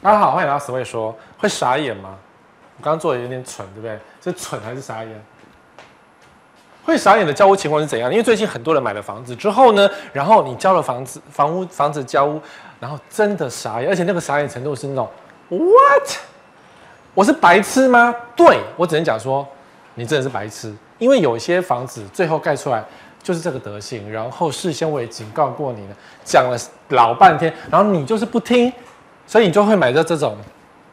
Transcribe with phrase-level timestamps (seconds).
[0.00, 2.10] 大家好，欢迎来到 Sway 说，会傻眼吗？
[2.78, 3.98] 我刚刚做的有点蠢，对不对？
[4.22, 5.24] 是蠢还是傻眼？
[6.84, 8.08] 会傻眼的交屋情况是怎样？
[8.08, 12.40] 因为最近很多人买了房子之后呢，然后你交了房子，房屋房子交屋，
[12.78, 15.08] 然后真的傻眼，而且那个傻眼程度是那种
[15.48, 16.18] What？
[17.14, 18.14] 我是白痴吗？
[18.36, 19.44] 对，我只能讲说，
[19.94, 22.84] 你真的是白痴，因为有些房子最后盖出来
[23.20, 26.56] 就是这个德性，然后事先我也警告过你了，讲了
[26.90, 28.72] 老半天，然后你就是不听。
[29.28, 30.36] 所以你就会买到这种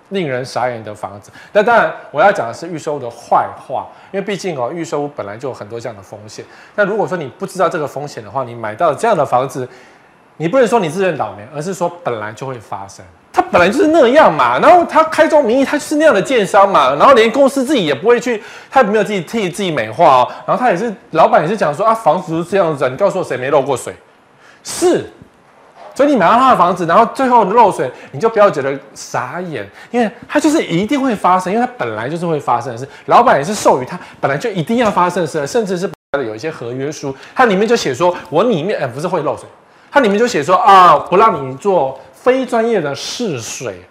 [0.09, 1.31] 令人傻眼的房子。
[1.53, 6.45] 那当然，我要讲的是预售的坏话，因为毕竟哦，预售屋本来就有很多这样的风险。
[6.75, 9.67] 那如果说你不知道这个风险的话，你买到这样的房子，
[10.37, 13.03] 你不能说你自认倒霉，而是说本来就会发生。
[13.33, 14.59] 它本来就是那样嘛。
[14.59, 16.93] 然后他开宗明义，他就是那样的建商嘛。
[16.95, 20.31] 然后连公司自己也不会去，他也没有自己替自己美化哦。
[20.45, 23.95] 然后他也是老板也是讲说啊，房子是这样子，你告诉我谁没漏过水？
[24.63, 25.09] 是。
[25.95, 32.87] 所以你买到他的房子，然后最后漏水，你就不要觉得傻眼，因为它就是一定会发生，因为它本来就是会发生的事。
[33.05, 35.89] 老板也是授予他本来就一定要发生的事，甚至是
[36.25, 39.45] 有一些合约书，它里面就写说，我里面哎不是会漏水，
[39.89, 43.81] 它里面就写说啊，不让你做非专业的试水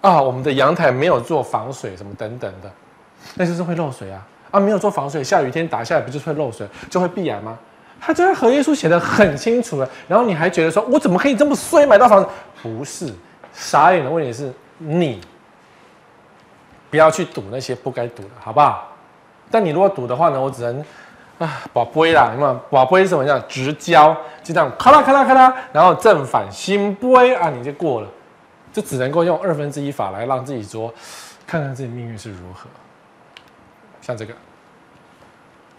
[0.00, 2.68] 啊，我们的阳台没有做防水什么等等的，
[3.36, 7.56] 那就是会漏水啊啊，没有做防水，下雨天打下来不就是会漏水，就会必然吗？
[8.04, 12.28] 他这合约书写得很清楚了，然后你还觉得说，我怎么可以这么衰买到房子？
[12.60, 13.14] 不是，
[13.52, 15.20] 傻眼的问题是你
[16.90, 18.88] 不要去赌那些不该赌的，好不好？
[19.52, 20.84] 但你如果赌的话呢，我只能
[21.38, 23.40] 啊，保杯啦，你看保杯是什么样？
[23.48, 28.08] 直交，就这样咔啦咔啦咔啦，然后正反心杯啊，你就过了，
[28.72, 30.92] 就只能够用二分之一法来让自己说，
[31.46, 32.68] 看看自己命运是如何。
[34.00, 34.34] 像这个。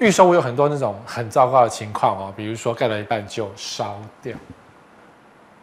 [0.04, 4.36] 预售我有很多那种很糟糕的情况哦，比如说盖了一半就烧掉。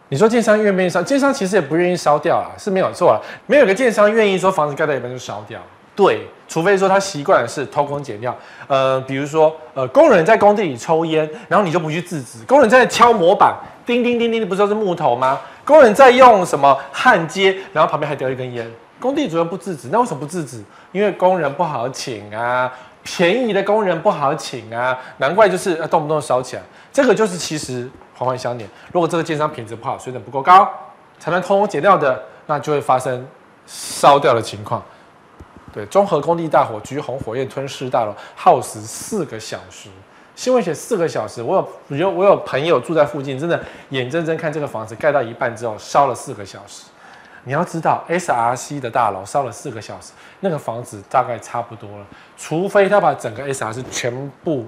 [0.08, 1.02] 你说建商愿不愿意烧？
[1.02, 3.20] 建商其实也不愿意烧掉啊，是没有错啊。
[3.46, 5.60] 没有个建商愿意说房子盖到一半就烧掉。
[5.94, 8.34] 对，除非说他习惯的是偷工减料。
[8.66, 12.42] 呃，比如说呃，工人在工地里抽烟，然后你就不去制止。
[12.46, 15.38] 工人在敲模板，叮叮叮叮，不知道是木头吗？
[15.66, 18.66] 工人在用什么焊接，然后旁边还叼一根烟。
[18.98, 20.62] 工地主任不制止，那为什么不制止？
[20.92, 22.72] 因为工人不好请啊。
[23.16, 26.62] 便宜的工人不好请啊，难怪就是动不动烧起来。
[26.92, 28.70] 这个就是其实环环相连。
[28.92, 30.68] 如果这个建商品质不好，水准不够高，
[31.18, 33.26] 才能偷工减料的，那就会发生
[33.66, 34.80] 烧掉的情况。
[35.72, 39.88] 对，中和工地大火，橘红火焰吞噬大楼，耗时四个小时。
[40.36, 46.84] 新闻写四个小时，我有有我有朋友住在附近，真的眼睁睁看这个房子盖到一半之后烧了四个小时。
[47.44, 52.06] 你要知道，SRC 的大楼烧了四个小时，那个房子大概差不多了。
[52.36, 54.66] 除非他把整个 SRC 全部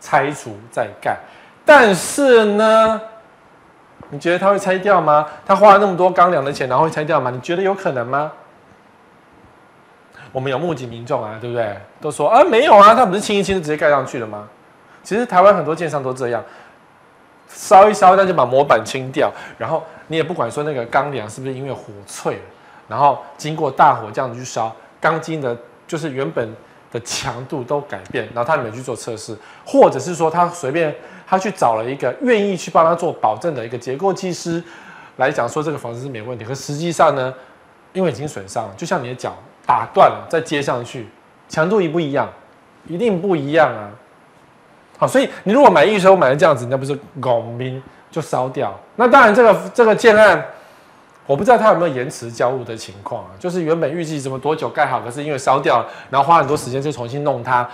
[0.00, 1.16] 拆除再盖，
[1.64, 3.00] 但是呢，
[4.10, 5.26] 你觉得他会拆掉吗？
[5.46, 7.30] 他花了那么多钢梁的钱，然后会拆掉吗？
[7.30, 8.30] 你觉得有可能吗？
[10.32, 11.76] 我们有目击民众啊，对不对？
[12.00, 14.48] 都说啊，没有啊，他不是清一清就直接盖上去了吗？
[15.02, 16.42] 其实台湾很多建商都这样。
[17.48, 22.42] 烧一烧，那就把模板清掉，然后你也不管说那个钢梁是不是因为火脆了，
[22.88, 26.54] 然后经过大火这样子去烧，钢筋的，就是原本
[26.90, 30.94] 的强度都改变，然后他没去做测试，或者是说他随便
[31.26, 34.62] 他去找了一个愿意去帮他做保证的一个结构技师
[35.16, 37.32] 来讲说这个房子是没问题，可实际上呢，
[37.92, 39.34] 因为已经损伤了，就像你的脚
[39.66, 41.08] 打断了再接上去，
[41.48, 42.28] 强度一不一样？
[42.88, 43.90] 一定不一样啊。
[44.98, 47.80] 好，所以你如果买预售买的这样子，那不是拱民
[48.12, 48.78] 就烧掉？
[48.94, 50.44] 那当然，这个这个建案，
[51.26, 53.30] 我不知道它有没有延迟交屋的情况啊。
[53.40, 57.68] 就是原本预计怎么多久盖好，可是因为烧掉，然后花很多时间去重新弄它，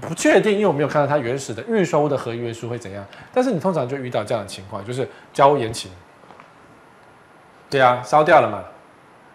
[0.00, 3.02] 不确定，因为我没有看到它原始的预收的合约书会怎样。
[3.32, 5.90] 但是你通常就遇到这样的情况，就是交屋延期。
[7.70, 8.64] 对啊，烧掉了嘛。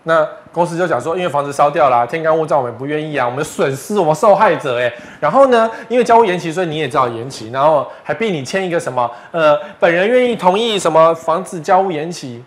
[0.05, 4.93] 那公司就讲说，因为房子烧掉了，天干物燥，我们不愿意啊，我们损失，我们受害者哎。
[5.21, 12.43] 然后呢，因为交屋延期，所以你也知道延期，然后还逼你签一个什么呃，本人愿意同意什么房子交屋延期，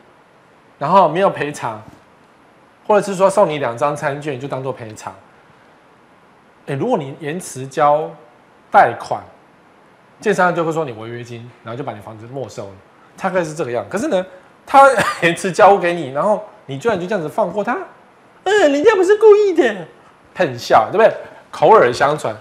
[0.79, 1.83] 然后没有赔偿，
[2.87, 5.15] 或者是说送你两张餐券就当做赔偿。
[6.67, 8.11] 哎，如果你延迟交
[8.71, 9.23] 贷款，
[10.21, 12.73] 建商就会说你违约金，然后就把你房子没收了，
[13.17, 13.83] 大概是这个样。
[13.89, 14.27] 可是呢，
[14.67, 14.87] 他
[15.23, 16.45] 延迟交屋给你，然后。
[16.67, 17.77] 你居然就这样子放过他？
[18.45, 19.75] 嗯，人家不是故意的，
[20.35, 21.13] 喷笑，对不对？
[21.51, 22.37] 口耳相传。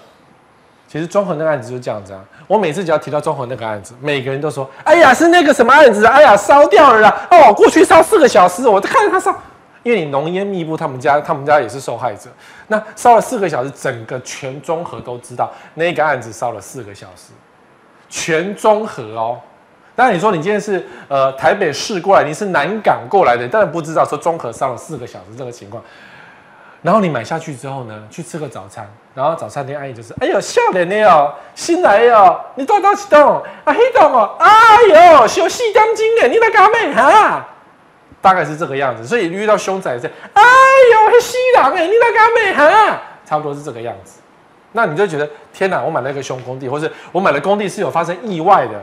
[0.88, 2.24] 其实中和那个案子就是这样子啊。
[2.48, 6.06] 我每次只要提到中和那个案子，每个人都说：“哎呀，是那个什么案子？
[6.06, 7.28] 哎呀，烧掉了啦！
[7.32, 9.36] 哦，过去烧四个小时，我都看着他烧。
[9.82, 12.30] 因为你浓烟密布，他们家他们家也是受害者。
[12.68, 17.34] 那烧了四个小时，整个全中和都知道那个案子烧了四个小时，
[18.10, 19.40] 全中和哦。
[19.96, 25.82] 当然你说你今天是呃台北市过来，你是南港过来的，当然不知道说中和上了四个小时这个情况。
[26.82, 33.42] 然后你买下去之后呢，去吃个早餐，然后早餐店阿姨就是，哎呦，笑脸的哦，新来哟，你多少钱栋？
[33.64, 37.44] 啊，黑栋哦，哎呦，小细钢筋诶，你那干咩哈？
[38.22, 43.02] 大概是这个样子，所以遇到凶宅是，哎呦，黑西郎诶，你那干咩哈？
[43.26, 44.20] 差不多是这个样子。
[44.74, 48.74] 那你就觉得天哪，我买了一个凶工地，或是我买的工地是有发生意外的，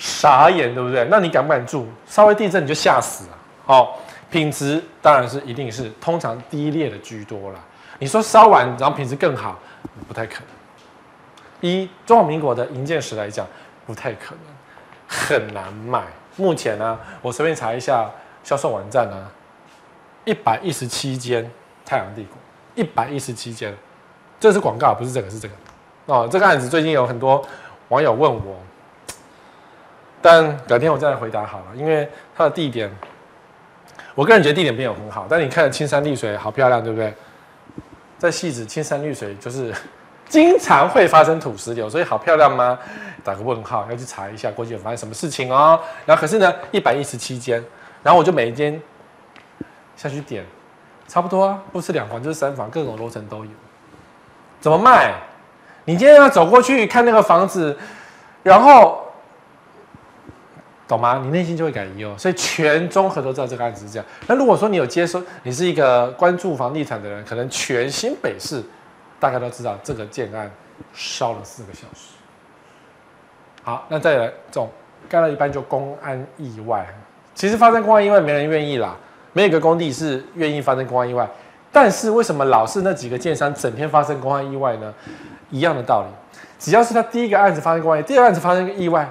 [0.00, 1.06] 傻眼，对不对？
[1.10, 1.86] 那你敢不敢住？
[2.06, 3.98] 稍微地震你就吓死了，好。
[4.30, 7.58] 品质当然是一定是通常低劣的居多啦。
[7.98, 9.58] 你说烧完然后品质更好，
[10.06, 11.68] 不太可能。
[11.68, 13.44] 以中华民国的营建史来讲，
[13.84, 14.54] 不太可能，
[15.08, 16.04] 很难卖。
[16.36, 18.08] 目前呢，我随便查一下
[18.44, 19.28] 销售网站呢，
[20.24, 21.50] 一百一十七间
[21.84, 22.38] 太阳帝国，
[22.76, 23.76] 一百一十七间，
[24.38, 25.54] 这是广告，不是这个，是这个。
[26.06, 27.44] 哦，这个案子最近有很多
[27.88, 28.56] 网友问我，
[30.22, 32.90] 但改天我再来回答好了，因为它的地点。
[34.14, 37.14] 我个人觉得地点没有很好，但你看青山绿水，好漂亮，对不对？
[38.18, 39.72] 在汐止青山绿水就是
[40.28, 42.78] 经常会发生土石流，所以好漂亮吗？
[43.24, 45.80] 打个问号，要去查一下过去有发生什么事情哦。
[46.04, 47.64] 然后可是呢，一百一十七间，
[48.02, 48.78] 然后我就每一间
[49.96, 50.44] 下去点，
[51.06, 53.50] 差不多啊，不是两房就是三房，各种楼层都有。
[54.60, 55.14] 怎么卖？
[55.84, 57.78] 你今天要走过去看那个房子，
[58.42, 59.06] 然后。
[60.90, 61.20] 懂吗？
[61.22, 62.14] 你内心就会感疑哦。
[62.18, 64.06] 所以全综合都知道这个案子是这样。
[64.26, 68.60] 那如果说你有接收，你是一个关注房地产的人，可能全新北市
[69.20, 70.50] 大家都知道这个建案
[70.92, 72.10] 烧了四个小时。
[73.62, 74.68] 好，那再来这种
[75.08, 76.84] 盖到一半就公安意外，
[77.34, 78.96] 其实发生公安意外没人愿意啦，
[79.32, 81.28] 没有个工地是愿意发生公安意外。
[81.70, 84.92] 但是为什么老是那几个建商整天发生公安意外呢？
[85.50, 86.08] 一样的道理，
[86.58, 89.08] 只要是他第一个案子发生公安意外，第二个案子发生个意外，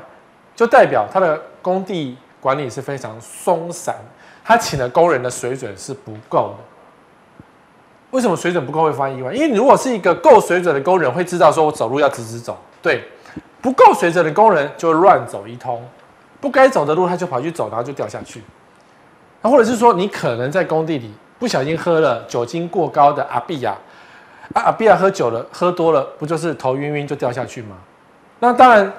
[0.60, 1.42] 就代表他的。
[1.62, 3.94] 工地管理是非常松散，
[4.46, 6.64] 他请的工人的水准是不够的。
[8.12, 9.34] 为什么水准不够会发生意外？
[9.34, 12.58] 因为你如果是一个够水准的工人，会知道说我走路要直直走。
[12.82, 13.04] 对，
[13.62, 15.86] 不够水准的工人就会乱走一通，
[16.40, 18.42] 不该走的路他就跑去走，然后就掉下去。
[19.42, 23.78] 那或者是说，你可能在工地里不小心喝了酒精过高的阿碧亚，
[24.54, 27.76] 啊阿碧亚喝酒了，喝多了不就是头晕晕就掉下去吗？
[28.40, 28.90] 那当然。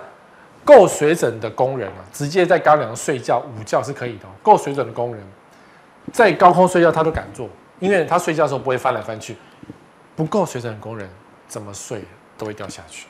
[0.64, 4.26] 够水准的工人啊，直接在钢梁睡觉、午觉是可以的。
[4.42, 5.24] 够水准的工人，
[6.12, 7.48] 在高空睡觉他都敢做，
[7.78, 9.36] 因为他睡觉的时候不会翻来翻去。
[10.16, 11.08] 不够水准的工人
[11.48, 12.04] 怎么睡
[12.36, 13.06] 都会掉下去。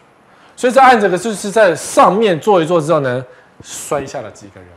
[0.55, 3.25] 所以这案子个就是在上面坐一坐之后呢，
[3.63, 4.69] 摔下了几个人。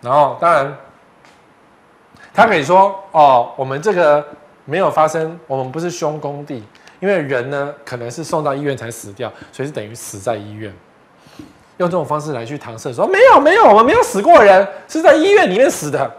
[0.00, 0.76] 然后当然，
[2.32, 4.24] 他可以说哦，我们这个
[4.64, 6.62] 没有发生，我们不是凶工地，
[7.00, 10.72] 因为人呢可能是送到医院才死掉，所以是等于死在医院。
[11.82, 16.10] 用这种方式来去搪塞，说没有没有，我们没有死过人，是在医院里面死的。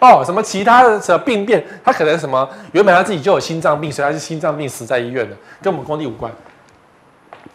[0.00, 6.30] 哦，什么其他的什么病变，他可能什么原本他自己就有心脏病，所以他是心脏病死在医院的，跟我们工地无关。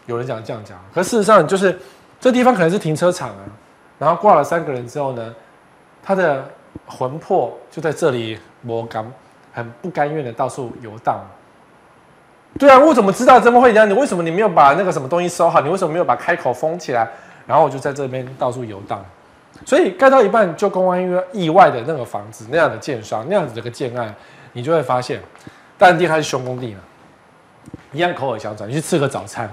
[0.05, 1.79] 有人讲这样讲，可事实上就是
[2.19, 3.44] 这地方可能是停车场啊，
[3.97, 5.33] 然后挂了三个人之后呢，
[6.03, 6.45] 他的
[6.85, 9.09] 魂魄就在这里摸干，
[9.53, 11.21] 很不甘愿的到处游荡。
[12.59, 13.89] 对啊，我怎么知道这么会这样？
[13.89, 15.59] 你为什么你没有把那个什么东西收好？
[15.61, 17.07] 你为什么没有把开口封起来？
[17.47, 19.03] 然后我就在这边到处游荡。
[19.65, 24.13] 所以盖到一半就公安意外的那个房子，那样的建商，那样子的个建案，
[24.51, 25.19] 你就会发现，
[25.77, 26.79] 但地还是凶工地嘛，
[27.91, 28.67] 一样口耳相传。
[28.69, 29.50] 你去吃个早餐，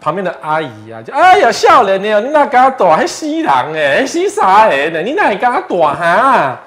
[0.00, 6.60] 旁边的阿姨啊，就哎呀，笑脸呢，你那嘎躲还西郎哎，西啥哎的，你那里嘎躲哈？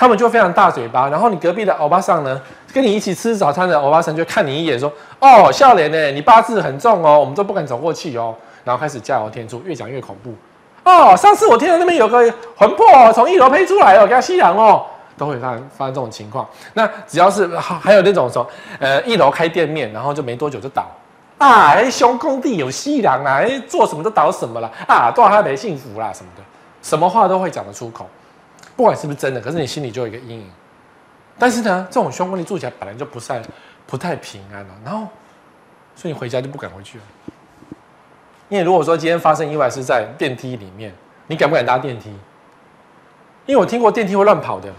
[0.00, 2.40] 他们就非常大嘴巴，然后你隔壁的欧巴桑呢？
[2.72, 4.90] 跟你一起吃早餐的欧巴桑就看你一眼，说
[5.20, 6.10] ：“哦，笑脸呢？
[6.12, 10.32] 你八字很重哦，我们都不敢走过去哦。”然后开始加油添醋，越讲越恐怖。
[10.84, 12.18] 哦，上次我听到那边有个
[12.56, 14.86] 魂魄从一楼飞出来哦，给他吸氧哦，
[15.18, 16.48] 都会发生发生这种情况。
[16.72, 20.86] 那只要是还有那种说，呃，一楼开店面，然后就没多久就倒
[21.36, 26.42] 啊，凶工地有吸氧啊，哎，做什么都倒什么了啊，多少他没幸福啦什么的，
[26.80, 28.08] 什么话都会讲得出口，
[28.80, 30.50] 不管是不是真的，可是你心里就有一个阴影。
[31.38, 33.42] 但是呢，这种凶工地住起来本来就不太
[33.86, 35.06] 不太平安了，然后，
[35.94, 37.04] 所以你回家就不敢回去了。
[38.48, 40.94] 因为如果说今天发生意外是在电梯里面，
[41.26, 42.08] 你敢不敢搭电梯？
[43.44, 44.72] 因为我听过电梯会乱跑的。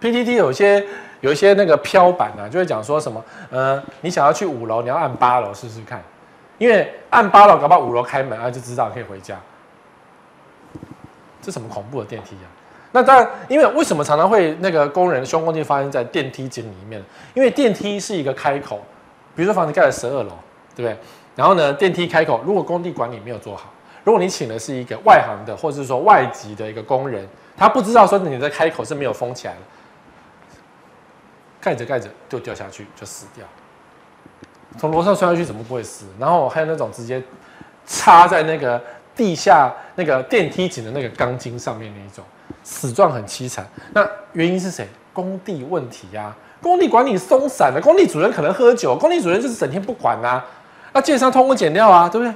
[0.00, 0.84] PTT 有些
[1.20, 6.02] 有一些那个飘板啊，就会讲说什么，呃，你想要去五楼，你要按八楼试试看，
[6.58, 9.38] 因为按八楼搞不好五楼开门啊，就知道可以回家。
[11.40, 12.58] 这什么恐怖的电梯啊？
[12.92, 17.00] 那当然，因为为什么常常会那个工人凶工地发生在电梯井里面？
[17.34, 18.82] 因为电梯是一个开口，
[19.34, 20.32] 比如说房子盖了十二楼，
[20.74, 20.96] 对不对？
[21.36, 29.60] 然后呢，电梯开口，如果工地管理没有做好，如果你请的是一个外行的，或者是说外籍的一个工人，他不知道说你的开口是没有封起来的，
[31.60, 33.46] 盖着盖着就掉下去，就死掉。
[34.78, 36.06] 从楼上摔下去怎么不会死？
[36.18, 37.22] 然后还有那种直接
[37.86, 38.82] 插在那个
[39.14, 42.24] 地下那个电梯井的那个钢筋上面那一种，
[42.70, 43.66] 死状很凄惨。
[43.92, 44.86] 那原因是谁？
[45.12, 50.42] 工地问题呀、工地管理松散的，工地主任可能喝酒，工地主任就是整天不管、啊。
[50.92, 52.32] 那建商偷工减料啊，对不对？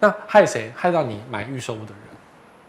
[0.00, 0.72] 那害谁？
[0.74, 1.98] 害到你买预售屋的人。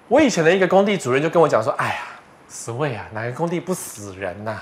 [0.07, 2.01] 我以前的一个工地主任就跟我讲说：“哎呀，
[2.47, 4.61] 十位啊，哪个工地不死人呐、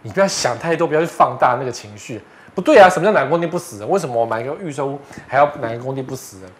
[0.00, 2.20] 你不要想太多，不要去放大那个情绪。
[2.54, 3.88] 不对啊，什么叫哪个工地不死人？
[3.88, 6.50] 为什么我买一个预售屋还要哪个工地不死人？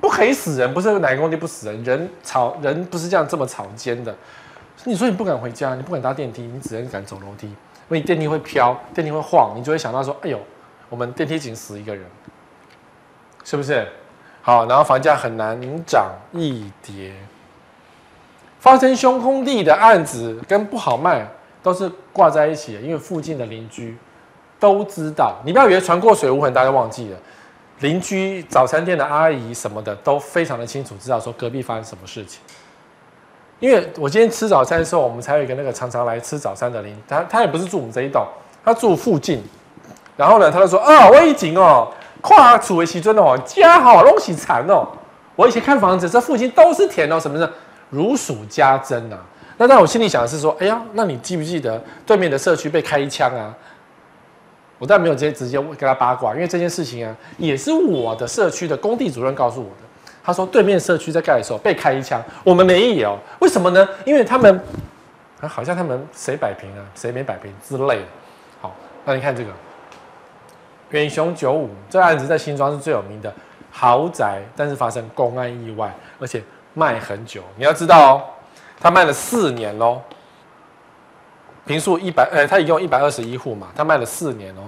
[0.00, 4.14] 不可以死人，不是哪个工地不死人，人吵人不是这样这么草菅的。
[4.86, 7.54] 你说你不敢回家，你不敢搭电梯，你只能敢走楼梯，因
[7.88, 10.40] 为电梯会飘，电梯会晃，你就会想到说：哎呦，
[10.88, 12.04] 我们电梯井死一个人。”
[13.44, 13.86] 是不是？
[14.42, 17.12] 好，然后房价很难涨一跌。
[18.60, 21.26] 发生凶空地的案子跟不好卖
[21.62, 23.96] 都是挂在一起的，因为附近的邻居
[24.58, 25.36] 都知道。
[25.44, 27.18] 你不要以为船过水无痕，大家忘记了。
[27.80, 32.40] 邻居早餐店的阿姨什么的都非常的清楚，知道说隔壁发生什么事情。
[33.60, 38.26] 因为我今天吃早餐的时候，我们才有一个那个常常来吃早餐的邻，他他也不是住我们这一栋，
[38.64, 39.42] 他住附近。
[40.16, 44.84] 然后呢，他就说：“啊，我已经哦。”跨楚为其尊的哦，家好东西残哦。
[45.36, 47.48] 我以前看房子，这附近都是田哦，什么的
[47.88, 49.18] 如数家珍啊。
[49.58, 53.54] 那在我心里想的是说，哎呀，那你记不记得对面的社区被开一枪啊？
[54.78, 59.85] 我当然没有直接直接跟他八卦，因为这件事情啊，也是我的社区的工地主任告诉我的。
[60.26, 63.88] 他说对面社区在盖的时候被开一枪，我们没有，为什么呢？
[64.04, 64.60] 因为他们
[65.40, 68.06] 啊，好像他们谁摆平啊，谁没摆平之类的。
[68.60, 69.50] 好，那你看这个。
[70.90, 73.32] 远雄九五这个案子在新庄是最有名的
[73.70, 76.42] 豪宅，但是发生公安意外，而且
[76.74, 77.44] 卖很久。
[77.56, 78.22] 你要知道哦，
[78.80, 80.02] 他卖了四年喽。
[81.66, 84.62] 坪数一百，呃，他一共一百二十一户嘛，他卖了四年哦。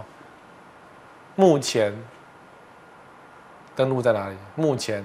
[1.35, 1.93] 目前
[3.75, 4.37] 登录在哪里？
[4.55, 5.05] 目前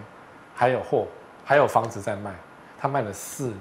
[0.56, 1.08] 还有货，
[1.44, 2.32] 还有房子在卖。
[2.80, 3.58] 他卖了四年，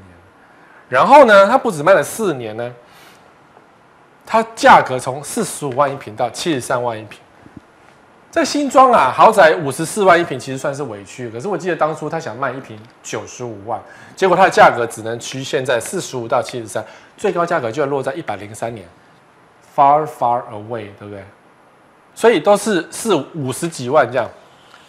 [0.89, 2.75] 然后呢，他不止卖了四年呢，
[4.27, 7.21] 他价格从四十五万一平到七十三万一平。
[8.33, 11.31] 在新庄啊，豪宅五十四万一平，其实算是委屈。
[11.31, 13.81] 可是我记得当初他想卖一平九十五万，
[14.17, 16.85] 结果他的价格只能局限在四十五到七十三，
[17.17, 18.89] 最高价格就要落在一百零三年
[19.77, 21.23] ，far far away，对不对？
[22.15, 24.27] 所以都是四五十几万这样，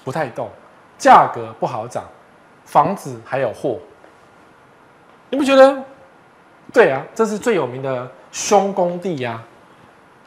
[0.04, 0.50] 不太动，
[1.04, 2.06] 价格不好涨，
[2.64, 3.78] 房子还有货，
[5.30, 5.84] 你不觉得？
[6.72, 9.44] 对啊，这是最有名的凶工地呀、啊，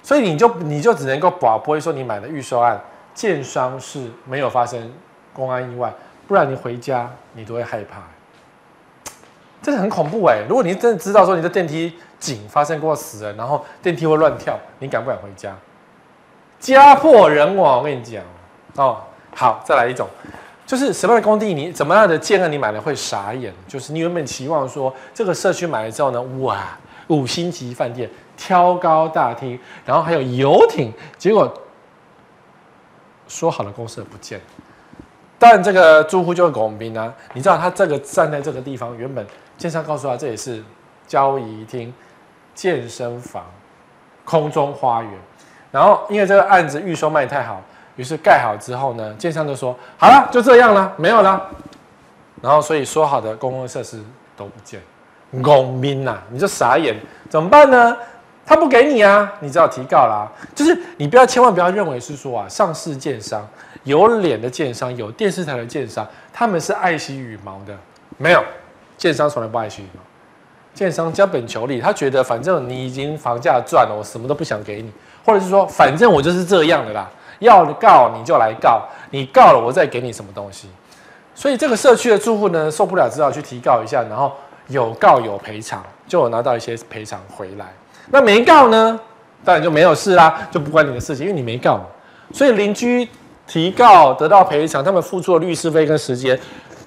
[0.02, 2.78] 所以你就你就只能够保不会说你买的预售案。
[3.14, 4.92] 建商是没有发生
[5.32, 5.90] 公安意外，
[6.28, 8.02] 不然你回家你都会害怕，
[9.62, 10.42] 这是很恐怖哎！
[10.46, 15.56] 如果你真的知道说你的电梯井发生过死人，然后电梯会乱跳，你敢不敢回家？
[16.60, 18.22] 家破人亡，我跟你讲
[18.74, 19.00] 哦。
[19.34, 20.06] 好，再来一种，
[20.66, 23.54] 就是什么样的工地你怎么样的建案你买了会傻眼？
[23.66, 31.62] 就是你原本期望说这个社区买了之后呢，哇，五星级饭店，挑高大厅，然后还有游艇，结果。
[33.28, 34.40] 说好的公设不见，
[35.36, 37.12] 但这个住户就是龚斌啊！
[37.32, 39.26] 你知道他这个站在这个地方，原本
[39.58, 40.62] 建商告诉他这里是
[41.08, 41.92] 交谊厅、
[42.54, 43.44] 健身房、
[44.24, 45.12] 空中花园，
[45.72, 47.60] 然后因为这个案子预售卖太好，
[47.96, 51.42] 于是盖好之后呢，建商就说好了，就这样了，没有了。
[52.40, 53.98] 然后所以说好的公共设施
[54.36, 54.80] 都不见，
[55.42, 56.18] 公民呐！
[56.30, 56.94] 你就傻眼，
[57.28, 57.96] 怎么办呢？
[58.44, 60.30] 他不给你啊，你只好提告啦。
[60.54, 63.44] 就是你不要千万不要认为是说啊，上市建商
[63.82, 67.74] 有脸的建商，有电视台的建商，他们是爱惜羽毛的。
[68.18, 68.44] 没有，
[68.96, 70.00] 建商从来不爱惜羽毛。
[70.74, 74.92] 建商将本求利，他觉得反正你已经房价赚了，我什么都不想给你，
[75.24, 80.68] 或者是说反正我就是这样的啦，要告你就来告，你告了我再给你什么东西。
[81.34, 84.32] 所以这个社区的住户呢，受不了，只好去提告一下，然后
[84.68, 87.66] 有告有赔偿，就有拿到一些赔偿回来。
[88.10, 88.98] 那没告呢，
[89.44, 91.80] 当然就没有事啦，就不关你的事情，因为你没告。
[92.32, 93.06] 所以邻居
[93.46, 96.38] 提告得到赔偿，他们付出了律师费跟时间，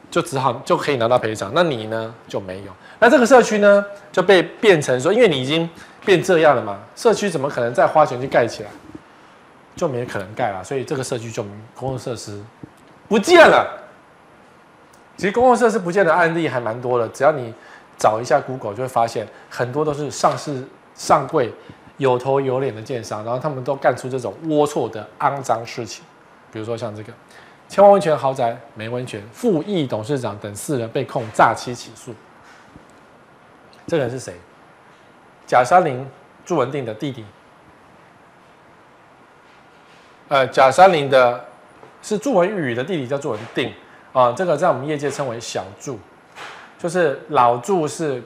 [0.09, 1.51] 就只好就可以拿到赔偿。
[1.53, 2.71] 那你呢就没有。
[2.99, 5.69] 那这个社区呢就被变成说，因为你已经
[6.03, 8.69] 变这样了嘛，社区怎么可能再花钱去盖起来？
[9.79, 10.61] 就没可能盖了。
[10.63, 11.41] 所以这个社区就
[11.73, 12.43] 公共设施
[13.07, 13.65] 不见了。
[15.17, 17.53] 其实公共设施不见的案例还蛮多的，只要你
[17.97, 20.67] 找一下 Google 就会发现很多都是上市。
[20.95, 21.49] 上柜
[21.95, 26.03] 有头有脸的建商，然后他们都干出这种龌龊的肮脏事情，
[26.51, 27.13] 比如说像这个
[27.69, 32.13] 千万温泉豪宅没温泉，副议董事长等四人被控诈欺起诉。
[33.87, 34.33] 这个人是谁？
[35.47, 36.05] 贾山林、
[36.43, 37.23] 朱文定的弟弟。
[40.29, 41.43] 呃，贾山林的
[42.01, 43.73] 是朱文宇的弟弟，叫朱文定
[44.13, 44.31] 啊。
[44.31, 45.99] 这个在我们业界称为小祝，
[46.77, 48.23] 就是老祝是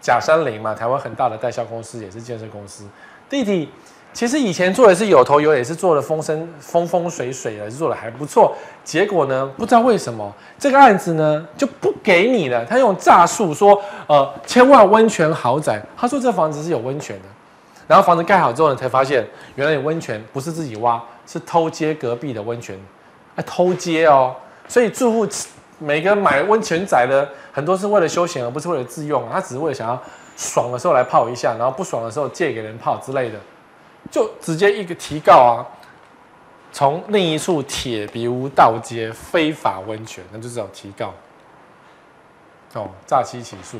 [0.00, 2.84] 贾山林嘛，台湾很大的代销公司，也是建设公司。
[3.30, 3.68] 弟弟。
[4.14, 8.54] 其实以前做的是有头有脸，也是做的风生风风水水的，是做的还不错。
[8.84, 12.62] 结果呢，不知道为什么这个案子呢就不给你了。
[12.62, 17.28] 他用诈术说，呃，千万温泉豪宅，他说这房子是有温泉的。
[17.92, 19.22] 然后房子盖好之后呢，才发现
[19.54, 22.74] 原来有温泉不是自己挖，是偷接隔壁的温泉，
[23.36, 24.34] 还偷接哦。
[24.66, 25.28] 所以住户
[25.78, 29.28] 每个买温泉仔的很多是为了休闲，而不是为了自用。
[29.30, 30.02] 他只是为了想要
[30.38, 33.38] 爽的时候来泡一下，然后不爽的时候借给人泡之类的。
[34.10, 35.60] 就直接一个提告啊，
[36.72, 41.12] 从另一处铁皮屋盗接非法温泉，那就这种提告。
[42.72, 43.78] 哦，诈欺起诉，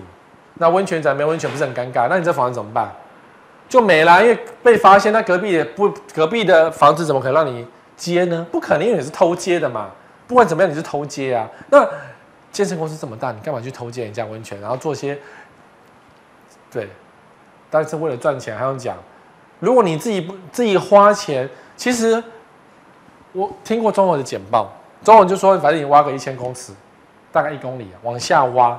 [0.57, 2.09] 那温泉仔没温泉不是很尴尬？
[2.11, 2.93] 那你这房子怎么办？
[3.69, 7.67] 就没了，因为被发现，那隔壁的不隔壁的房子怎么可能让你
[7.97, 8.47] 接呢？
[8.51, 9.91] 不可能，因为你是偷接的嘛。
[10.27, 11.49] 不管怎么样，你是偷接啊。
[11.71, 11.87] 那
[12.51, 15.19] 健身公司这么大，你干嘛去偷接人家温泉，然后做些
[16.71, 16.89] 对，
[17.71, 18.97] 但是为了赚钱还用讲？
[19.59, 22.23] 如果你自己不自己花钱，其实
[23.33, 24.73] 我听过中文的简报，
[25.05, 26.73] 中文就说，反正你挖个一千公尺，
[27.31, 28.79] 大概一公里往下挖，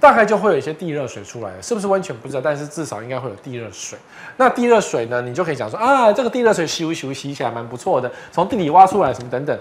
[0.00, 3.98] 大概就会有一些地热水出来了，是不是温泉不知道，但是至少应该会有地热水。
[4.36, 9.58] 那地热水呢，你就可以讲说啊，这个地热水洗洗洗起来蛮不错的，从地里挖出来什么等等，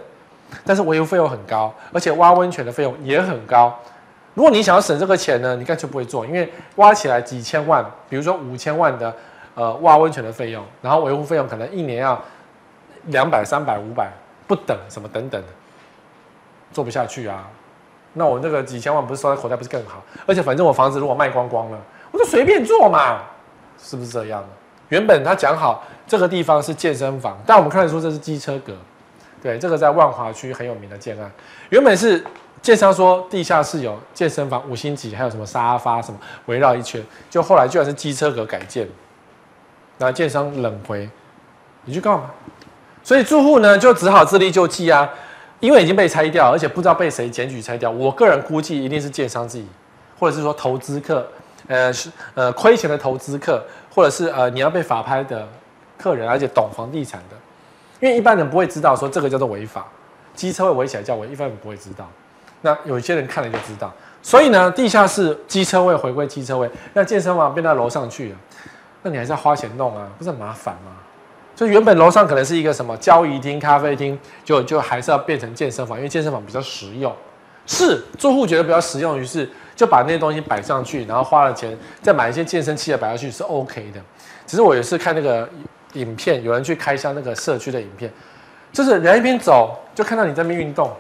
[0.66, 3.78] 但是维护费用很高，而且挖温泉的费用也很高。
[4.34, 9.14] 如果你想要省这个钱呢，你干脆不会做，因为挖起来几千万，比如说五千万的。
[9.60, 12.24] 呃，挖温泉的费用，然后维护费用可能一年要
[13.06, 14.08] 两百、三百、五百
[14.46, 15.48] 不等，什么等等的，
[16.72, 17.50] 做不下去啊。
[18.14, 20.04] 那我那个几千万不是收在口袋不是更好？
[20.26, 21.78] 而且反正我房子如果卖光光了，
[22.12, 23.20] 我就随便做嘛，
[23.82, 24.44] 是不是这样？
[24.90, 28.74] 原本他讲好这个地方是健身房，但我们看得出这是机车格。
[29.42, 31.32] 对，这个在万华区很有名的建案，
[31.70, 32.24] 原本是
[32.62, 38.88] 建商说地下室有健身房五星级，还有什么沙发什么围绕一圈，就后来居然是机车格改建。
[40.00, 41.08] 那建商冷回，
[41.86, 42.32] 你去告嘛？
[43.04, 45.08] 所以住户呢就只好自力救济啊，
[45.60, 47.90] 因为已经被拆掉，而且不知道被谁检举拆掉。
[47.90, 49.68] 我个人估计一定是建商自己，
[50.20, 51.28] 或者是说投资客，
[51.68, 55.48] 呃是呃亏钱的投资客，或者是呃你要被法拍的
[55.98, 57.36] 客人，而且懂房地产的，
[58.00, 59.86] 因为一般人不会知道说这个叫做违法，
[60.36, 62.08] 机车位围起来叫违，一般人不会知道。
[62.62, 68.36] 那有些人看了就知道，所以呢，地下室机车位回归机车位，那健身房变到楼上去了。
[69.04, 70.92] 那你还是要花钱弄啊，不是很麻烦吗？
[71.58, 77.12] 就原本楼上可能是一个什么交谊厅、咖啡厅，就就还是要变成健身房，因为健身房比较实用。
[77.66, 84.00] 是住户觉得比较实用，于是就把那些东西摆上去，然后花了钱再买一些健身器材摆上去是 OK 的。
[84.46, 85.50] 只是我也是看那个
[85.94, 88.14] 影片，有人去开箱那个社区的影片，
[88.72, 90.92] 就是人一边走就看到你在那边运动，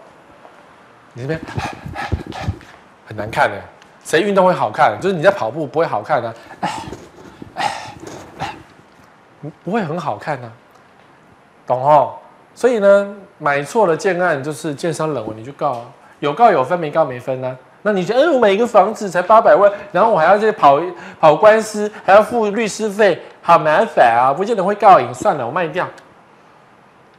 [1.13, 1.39] 你这边
[3.05, 3.55] 很难看的。
[4.03, 4.97] 谁运动会好看？
[4.99, 6.67] 就是你在跑步不会好看的啊。
[9.63, 10.51] 不会很好看呢、
[11.65, 12.13] 懂哦？
[12.53, 15.85] 所以呢，买错了建案就是建商冷，你就告啊，
[16.19, 20.81] 有告有分，没告没分呢、那你觉得，嗯，我买一个房子才八百万，然后我还要去跑
[21.19, 24.33] 跑官司，还要付律师费，好麻烦啊！
[24.33, 25.87] 不见得会告赢，算了，我卖掉。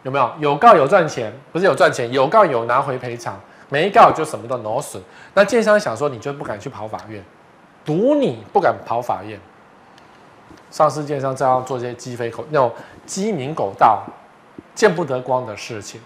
[0.02, 0.30] 有没有？
[0.38, 3.38] 有告有赚钱，不是有赚钱，有告有拿回赔偿，
[3.68, 5.02] 没告就什么都挪损。
[5.34, 7.22] 那建商想说，你就不敢去跑法院，
[7.84, 9.38] 赌你不敢跑法院。
[10.70, 12.70] 上市建商这样做这些鸡飞狗那种
[13.06, 14.02] 鸡鸣狗盗、
[14.74, 16.00] 见不得光的事情，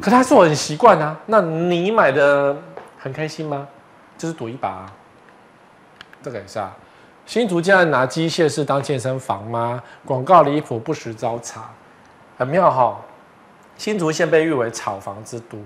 [0.00, 1.16] 可他做很习惯啊。
[1.26, 2.56] 那你买的
[2.98, 3.66] 很开心吗？
[4.18, 4.92] 就是赌一把啊。
[6.22, 6.76] 这个也是啊。
[7.24, 9.82] 新竹竟然拿机械室当健身房吗？
[10.04, 11.70] 广告离谱，不时遭查，
[12.38, 13.00] 很妙哈、
[13.76, 15.58] 新竹县被誉为炒房之都，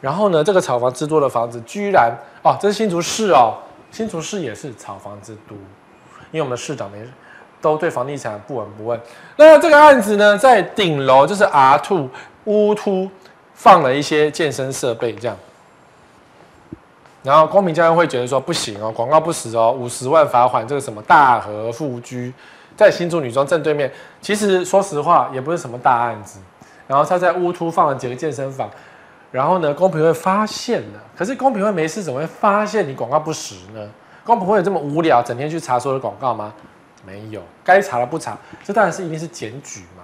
[0.00, 3.56] 然后呢，这个炒房之都的房子居然哦，这是新竹市哦，
[3.90, 5.54] 新竹市也是炒房之都，
[6.32, 6.98] 因为我们的市长没。
[7.60, 9.00] 都对房地产不闻不问。
[9.36, 12.08] 那这个案子呢，在顶楼就是 R two
[12.44, 13.10] 屋突
[13.54, 15.36] 放了一些健身设备，这样。
[17.22, 20.66] 然后公平交易会觉得说不行哦，广告不实哦，五十万罚款。
[20.66, 22.32] 这个什么大和富居
[22.76, 23.90] 在新竹女装正对面，
[24.20, 26.38] 其实说实话也不是什么大案子。
[26.86, 28.70] 然后他在乌突放了几个健身房，
[29.32, 31.00] 然后呢，公平会发现了。
[31.16, 33.80] 可是公平会没事怎么会发现你广告不实呢？
[34.24, 36.52] 公平会有这么无聊，整天去查所有的广告吗？
[37.06, 40.02] 没有，该查的不查，这当然是一定是检举嘛，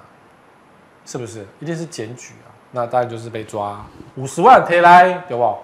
[1.04, 1.44] 是不是？
[1.58, 2.48] 一定是检举啊。
[2.70, 3.84] 那当然就是被抓
[4.14, 5.58] 五十万贴来，有不？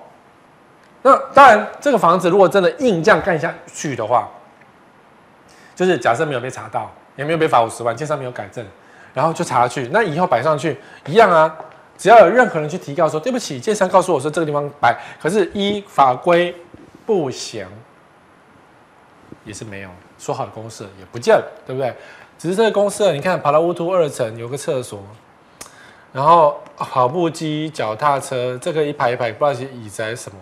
[1.00, 4.28] 那当然，这个房子如果真的硬这样干下去的话，
[5.76, 8.66] 就是假设没有被查到，也没有被罚五十万，建商没有改正，
[9.14, 11.56] 然后就查下去，那以后摆上去一样啊。
[11.96, 16.54] 只要有任何人去提告说对不起，建商告诉我说这个地方摆，可是依法规
[17.06, 17.66] 不行，
[19.44, 21.94] 也是没有说好的公设也不见了，对不对？
[22.36, 25.00] 只是这个公设，你看，跑到乌图二层有个厕所，
[26.12, 30.38] 然后跑步机、脚踏车，这个一排一排，不知道是椅子还是什么，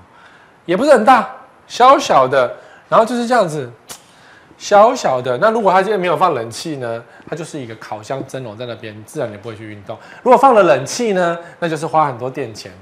[0.64, 1.30] 也不是很大，
[1.66, 2.56] 小小的，
[2.88, 3.70] 然后就是这样子。
[4.58, 7.04] 小小的，那如果它今天没有放冷气呢？
[7.28, 9.94] 它就是一个烤箱蒸笼在那边，自然你不会去运动。
[10.22, 11.38] 如果放了冷气呢？
[11.58, 12.72] 那就是花很多电钱。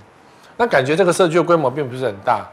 [0.56, 2.48] 那感觉这个社区的规模并不是很大。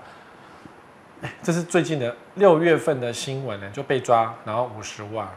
[1.43, 5.27] 这是最近的六月份的新闻呢，就被抓，然后五十万。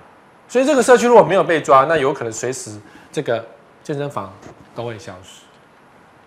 [0.48, 2.78] 所以这个社区如果没有被抓，那有可能随时
[3.10, 3.44] 这个
[3.82, 4.32] 健身房
[4.74, 5.42] 都会消失。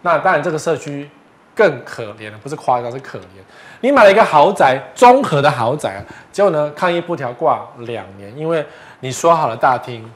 [0.01, 1.09] 那当然，这个社区。
[1.57, 3.23] 更可怜了不是夸张，是可怜。
[3.81, 8.63] 你买了一个豪宅，综合的豪宅，结果呢，抗议布条挂两年，因为
[8.99, 10.07] 你说好了大厅，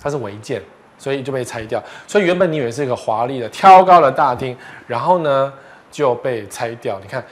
[0.00, 0.62] 它是违建，
[0.96, 1.82] 所以就被拆掉。
[2.06, 5.52] 所以原本你以为是一个华丽的挑高的大厅，然后呢
[5.90, 7.00] 就被拆掉。
[7.02, 7.26] 你看，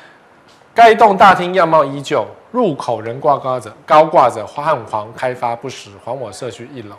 [0.78, 6.94] 该栋大厅样貌依旧，入口仍挂高着高挂着汉皇开发不实，还我社区一楼。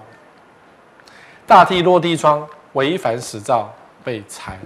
[1.47, 4.59] 大厅落地窗违反使照被拆。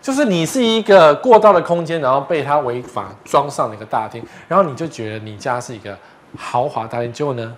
[0.00, 5.94] 就是你是一个过道的空间，然后被他违法装上了一个大厅，然后你就觉得你家是一个
[6.38, 7.54] 豪华大厅，结果呢，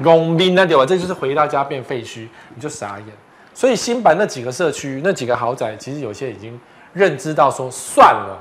[0.00, 0.86] 公兵那对吧？
[0.86, 3.08] 这就是回到家变废墟，你就傻眼。
[3.52, 6.60] 所以新版那几个社区、那几个豪宅，其实有些已经
[6.92, 8.38] 认知到说，算了，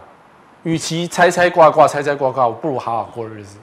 [0.64, 3.58] 与其拆拆挂挂、拆拆挂挂，我不如好好过日子。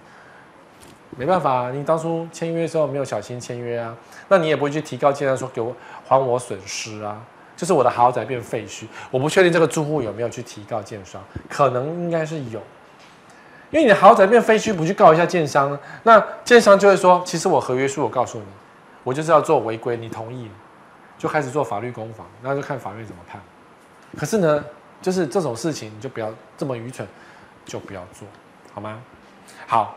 [1.16, 3.96] 没办法，你当初签约的时候没有小心签约啊，
[4.28, 5.74] 那你也不会去提高建商说给我
[6.06, 7.20] 还我损失啊。
[7.56, 12.61] 就是我的豪宅变废墟，我不确定这个住户有没有去提告建商，可能应该是有，
[13.72, 18.44] 因为你的豪宅变废墟，不去告一下建商，那建商就会说，其实我合约书我告诉你，
[19.02, 20.48] 我就是要做违规，你同意，
[21.18, 23.40] 就开始做法律攻防，那就看法院怎么判。
[24.16, 24.64] 可是呢，
[25.00, 27.06] 就是这种事情你就不要这么愚蠢，
[27.64, 28.26] 就不要做，
[28.74, 29.00] 好吗？
[29.66, 29.96] 好，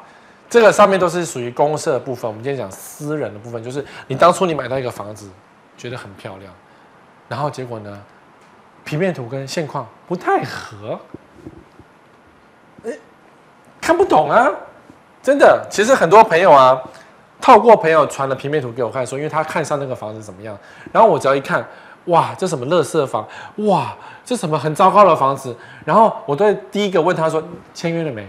[0.50, 5.30] 这个上面都是属于公设的部分，我们今天讲私人的部分，就是你当初你买到一个房子，
[5.78, 6.54] 觉得很漂亮。
[7.28, 8.02] 然后结果呢？
[8.84, 11.00] 平面图跟现况不太合，
[12.84, 12.92] 哎，
[13.80, 14.50] 看不懂啊！
[15.22, 16.82] 真的，其实很多朋友啊，
[17.40, 20.58] 透过朋友传了平面图给我看，说因为他看上那个房子怎么样，
[20.92, 21.64] 然后我只要一看，
[22.06, 23.26] 哇，这什么垃圾房？
[23.58, 25.56] 哇，这什么很糟糕的房子？
[25.84, 28.28] 然后我都第一个问他说，签约了没？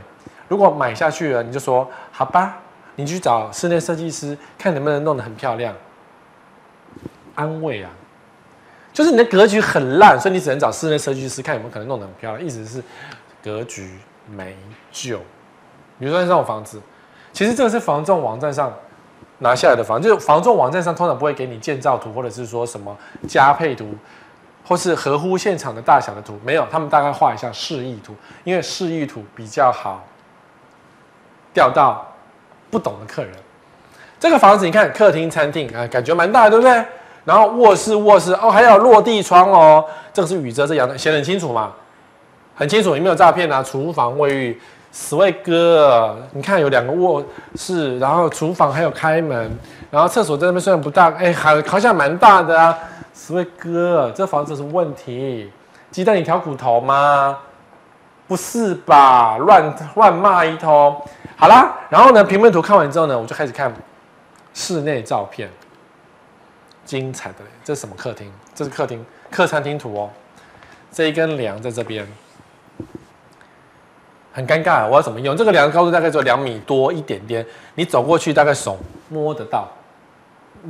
[0.49, 2.59] 如果买下去了，你就说好吧，
[2.97, 5.75] 你去找室内设计师看能不能弄得很漂亮，
[7.35, 7.91] 安慰啊。
[8.93, 12.47] 就是你的格局很烂，所以你只能找室内设计师看有没有可能弄得很漂亮。
[12.47, 12.83] 意思是
[13.43, 14.55] 格局没
[14.91, 15.19] 救。
[15.99, 16.79] 比如说这种房子，
[17.33, 18.71] 其实这个是房仲网站上
[19.39, 22.95] 拿下来的房，就是房仲网站上通常不会给你建造图，或者是说什么
[23.27, 23.95] 加配图，
[24.65, 30.05] 或是合乎现场的大小的图，没有，他们大概画一下示意图，因为示意图比较好
[31.53, 32.07] 钓到
[32.71, 33.33] 不懂的客人。
[34.21, 36.85] 这个房子你看，客厅、餐厅啊，感觉蛮大，对不对？
[37.25, 41.73] 然后卧室，卧室哦，还有落地窗哦，这个是雨遮，这阳台写得很清楚嘛，
[42.55, 43.63] 很清楚，有没有诈骗啊？
[43.63, 49.57] 厨房、卫浴，死位哥，你看有两个卧室，然后厨房还有开门，
[49.91, 52.77] 然后厕所在那边虽然不大，哎，还好像蛮大的啊，
[53.25, 55.49] 死位哥，这房子有什么问题？
[55.93, 57.39] 鸡蛋里挑骨头吗？
[58.27, 59.37] 不是吧？
[59.39, 61.01] 乱乱骂一通，
[61.37, 63.73] 好啦，然后呢，平面图看完之后呢，我就开始看
[64.53, 65.49] 室内照片。
[66.85, 67.51] 精彩的嘞！
[67.63, 68.29] 这是什么客厅？
[68.57, 70.11] 这是客厅客餐厅图哦。
[70.91, 72.05] 这一根梁在这边，
[74.33, 74.89] 很尴尬。
[74.89, 75.37] 我要怎么用？
[75.37, 78.77] 这个梁的高度大概只有两米多一点点，你走过去大概手
[79.09, 79.69] 摸得到。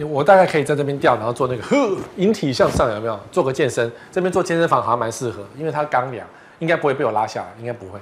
[0.09, 3.21] 我大概可以在这边吊，然后做那个呵，引体向上，有没有？
[3.31, 3.91] 做个健身。
[4.11, 6.27] 这边做健身房好像蛮适合，因为它钢梁，
[6.59, 7.99] 应该不会被我拉下来，应该不会。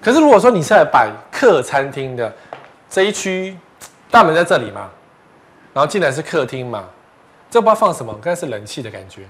[0.00, 2.32] 可是如果说你是来摆客餐厅的
[2.90, 3.56] 这一区，
[4.10, 4.90] 大门在这里嘛，
[5.72, 6.84] 然后进来是客厅嘛。
[7.50, 9.22] 这不知道放什么，应该是冷气的感觉，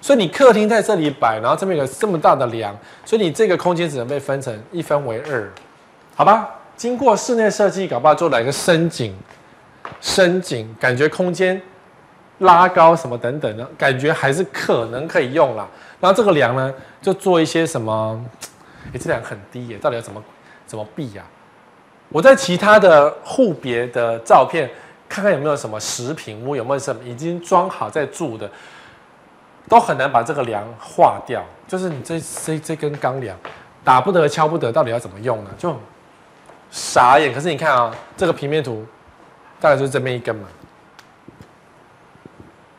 [0.00, 5.48] 所以你客厅在这里摆，然后这边有这么大的梁，所以你这个空间只能被分成一分为二，
[6.16, 6.48] 好吧？
[6.76, 9.16] 经过室内设计，搞不好做了一个升景，
[10.00, 11.60] 升井感觉空间
[12.38, 15.66] 拉高什么等等的，感觉还是可能可以用啦。
[16.00, 18.24] 然后这个梁呢，就做一些什么？
[18.92, 20.22] 诶，这梁很低耶，到底要怎么
[20.66, 21.22] 怎么避呀？
[22.08, 24.70] 我在其他的户别的照片。
[25.10, 28.46] 看看有没有什么实品屋，有没有什么已经装好在住的，
[29.66, 31.42] 都很难把这个梁化掉。
[31.66, 33.34] 就是你这这这根钢梁
[33.82, 35.50] 打不得、敲不得，到底要怎么用呢？
[35.56, 35.74] 就
[36.70, 37.32] 傻眼。
[37.32, 38.84] 可是你看啊、这个平面图
[39.60, 40.46] 大概就是这边一根嘛，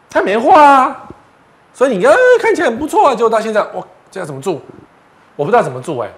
[0.09, 1.09] 它没画啊。
[1.73, 4.61] 所以你看看起来很不错啊，结果到现在哇，这要怎么住？
[5.35, 6.09] 我不知道怎么住哎、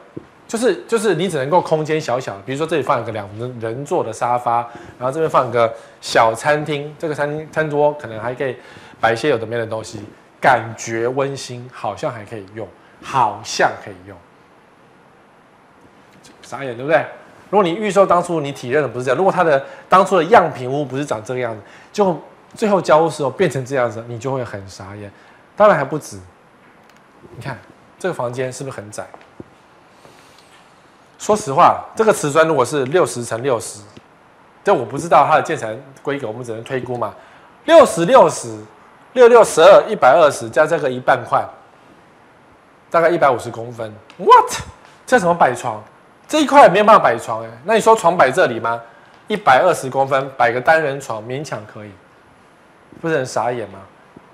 [0.48, 5.72] 就是就是你只能够空间小小，比如说这里放一个两人人坐的沙发，然后这边放一个
[6.02, 8.56] 小餐厅，这个餐厅餐桌可能还可以
[9.00, 10.00] 摆一些有的没的东西，
[10.42, 12.68] 感觉温馨，好像还可以用，
[13.04, 14.18] 好像可以用，
[16.42, 17.06] 傻眼对不对？
[17.52, 21.62] 如果你预售当初你体验的不是这样，如果它的当初的样品屋不是长这个样子，
[21.94, 22.20] 就
[22.56, 25.12] 最后交屋时候变成这样子，你就会很傻眼。
[25.56, 26.18] 当然还不止，
[27.36, 27.60] 你看
[28.00, 29.06] 这个房间是不是很窄？
[31.20, 33.82] 说实话，这个瓷砖如果是六十乘六十，
[34.64, 37.14] 这我不知道它的建材规格，我们只能推估嘛。
[37.66, 38.58] 六十六十，
[39.14, 41.46] 六六十二，一百二十加这个一半块，
[42.90, 43.94] 大概一百五十公分。
[44.18, 44.62] What？
[45.06, 45.84] 这什么摆床？
[46.32, 47.50] 这一块没有办法摆床哎。
[47.66, 48.82] 那你说床摆这里吗？
[49.28, 51.92] 一百二十公分摆个单人床勉强可以，
[53.02, 53.80] 不是很傻眼吗？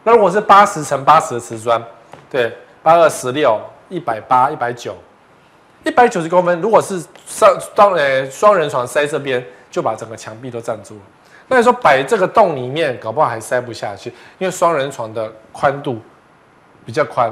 [0.03, 1.83] 那如果是八十乘八十的瓷砖，
[2.29, 4.95] 对，八二十六，一百八，一百九。
[5.83, 11.01] 一百九十公分，如果是上当呃双人床塞这边，就把整个墙壁都占住了。
[11.47, 15.99] 那你说摆这个洞里面，搞不好还塞不下去，因为双人床的宽度
[16.86, 17.31] 比较宽。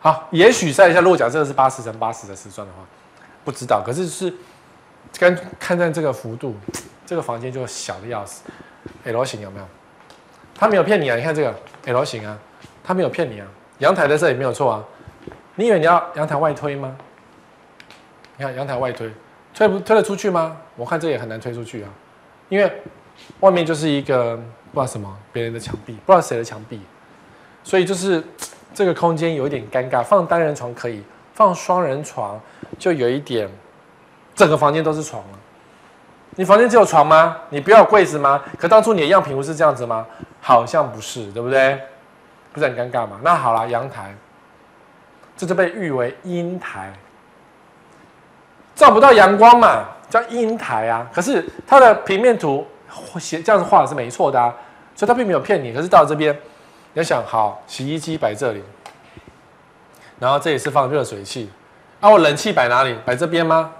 [0.00, 1.00] 好，也许塞一下。
[1.00, 2.80] 如果假设是八十乘八十的瓷砖的话，
[3.44, 3.82] 不知道。
[3.84, 4.32] 可是是
[5.18, 6.56] 跟看看这个幅度，
[7.04, 8.42] 这个房间就小的要死。
[9.04, 9.66] L 型有没有？
[10.54, 11.16] 他没有骗你啊！
[11.16, 11.54] 你看这个
[11.86, 12.38] L 型啊，
[12.84, 13.46] 他没有骗你啊。
[13.78, 14.84] 阳台在这里没有错啊。
[15.56, 16.96] 你以为你要阳台外推吗？
[18.36, 19.10] 你看阳台外推，
[19.54, 20.56] 推不推得出去吗？
[20.76, 21.90] 我看这也很难推出去啊，
[22.48, 22.72] 因为
[23.40, 26.80] 外面就是一个不知道什么别人的墙壁，不知道谁的墙壁，
[27.62, 28.24] 所以就是
[28.72, 30.02] 这个空间有一点尴尬。
[30.02, 31.02] 放单人床可以，
[31.34, 32.40] 放双人床
[32.78, 33.48] 就有一点，
[34.34, 35.38] 整个房间都是床了。
[36.34, 37.36] 你房间只有床吗？
[37.50, 38.42] 你不要柜子吗？
[38.58, 40.06] 可当初你的样品不是这样子吗？
[40.40, 41.78] 好像不是，对不对？
[42.52, 43.20] 不是很尴尬吗？
[43.22, 44.14] 那好了，阳台，
[45.36, 46.92] 这就被誉为阴台。
[48.74, 51.06] 照不到阳光嘛，叫阴台啊。
[51.12, 52.66] 可是它的平面图
[53.20, 54.54] 写这样子画是没错的啊，
[54.94, 55.72] 所以它并没有骗你。
[55.72, 56.40] 可是到这边，你
[56.94, 58.62] 要想好，洗衣机摆这里，
[60.18, 61.50] 然后这里是放热水器，
[62.02, 62.96] 啊，我冷气摆哪里？
[63.04, 63.70] 摆这边吗？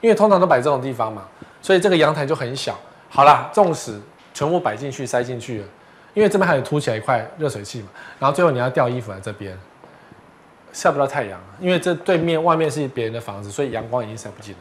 [0.00, 1.22] 因为通常都摆这种地方嘛，
[1.60, 2.74] 所以这个阳台就很小。
[3.10, 4.00] 好啦，纵使
[4.32, 5.66] 全部摆进去塞进去了，
[6.14, 9.54] 因为这边还有凸起来一块热水器嘛，然后最后你要吊衣服在这边。
[10.72, 14.58] 晒不到太阳，因为这对面外面是别人的房子，所以阳光已经晒不进来。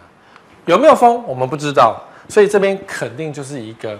[0.65, 1.23] 有没有风？
[1.25, 3.97] 我们不知道，所以这边肯定就是一个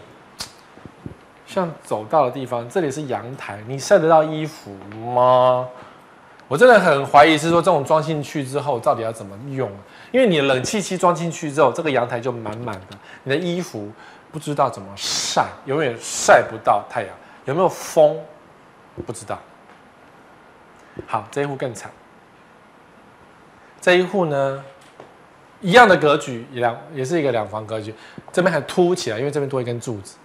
[1.47, 2.69] 像走道的地方。
[2.69, 4.71] 这里是阳台，你晒得到衣服
[5.15, 5.67] 吗？
[6.53, 9.67] 我真的很怀疑，是说这种装进去之后到底要怎么用？
[10.11, 13.91] 因为你冷气机装进去之后，这个阳台就满满的，你的衣服
[14.31, 17.09] 不知道怎么晒，永远晒不到太阳。
[17.45, 18.15] 有没有风？
[19.03, 19.39] 不知道。
[21.07, 21.89] 好，这一户更惨。
[23.81, 24.63] 这一户呢，
[25.59, 27.91] 一样的格局，两也是一个两房格局，
[28.31, 30.17] 这边还凸起来，因为这边多一根柱子。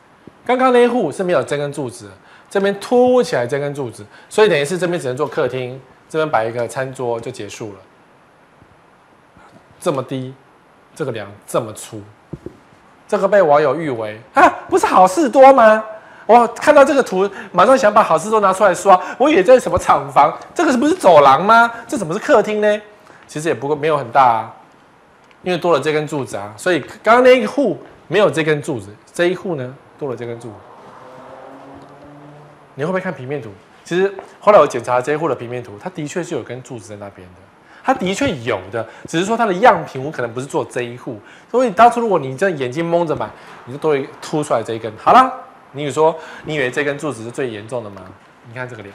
[0.44, 2.10] 刚刚那一户是没有这根柱子，
[2.50, 7.78] 这边凸起来这根柱子，所以等于是这边只能做客厅，这边摆一个餐桌就结束了。
[9.80, 10.34] 这么低，
[10.94, 12.02] 这个梁这么粗，
[13.06, 15.84] 这个被网友誉为啊，不是好事多吗？
[16.26, 19.00] 我看到这个图，马上想把好事多拿出来刷。
[19.16, 21.70] 我以为这是什么厂房，这个是不是走廊吗？
[21.86, 22.80] 这怎么是客厅呢？
[23.26, 24.52] 其实也不过没有很大啊，
[25.42, 30.54] 因为多了这根柱子啊，所以刚刚那一户没有这根柱子，这一户呢多了这根柱子。
[32.74, 33.50] 你会不会看平面图？
[33.88, 37.34] 其实后来我检查这一户的平面图，它的确是有根柱子在那边的，
[37.82, 41.18] 它的确有的，只是说它的样品我可能不是做这一户，
[41.50, 43.26] 所以当初如果你这眼睛蒙着买，
[43.64, 44.92] 你就都会凸出来这一根。
[44.98, 45.32] 好了，
[45.72, 48.02] 你说你以为这根柱子是最严重的吗？
[48.46, 48.94] 你看这个梁。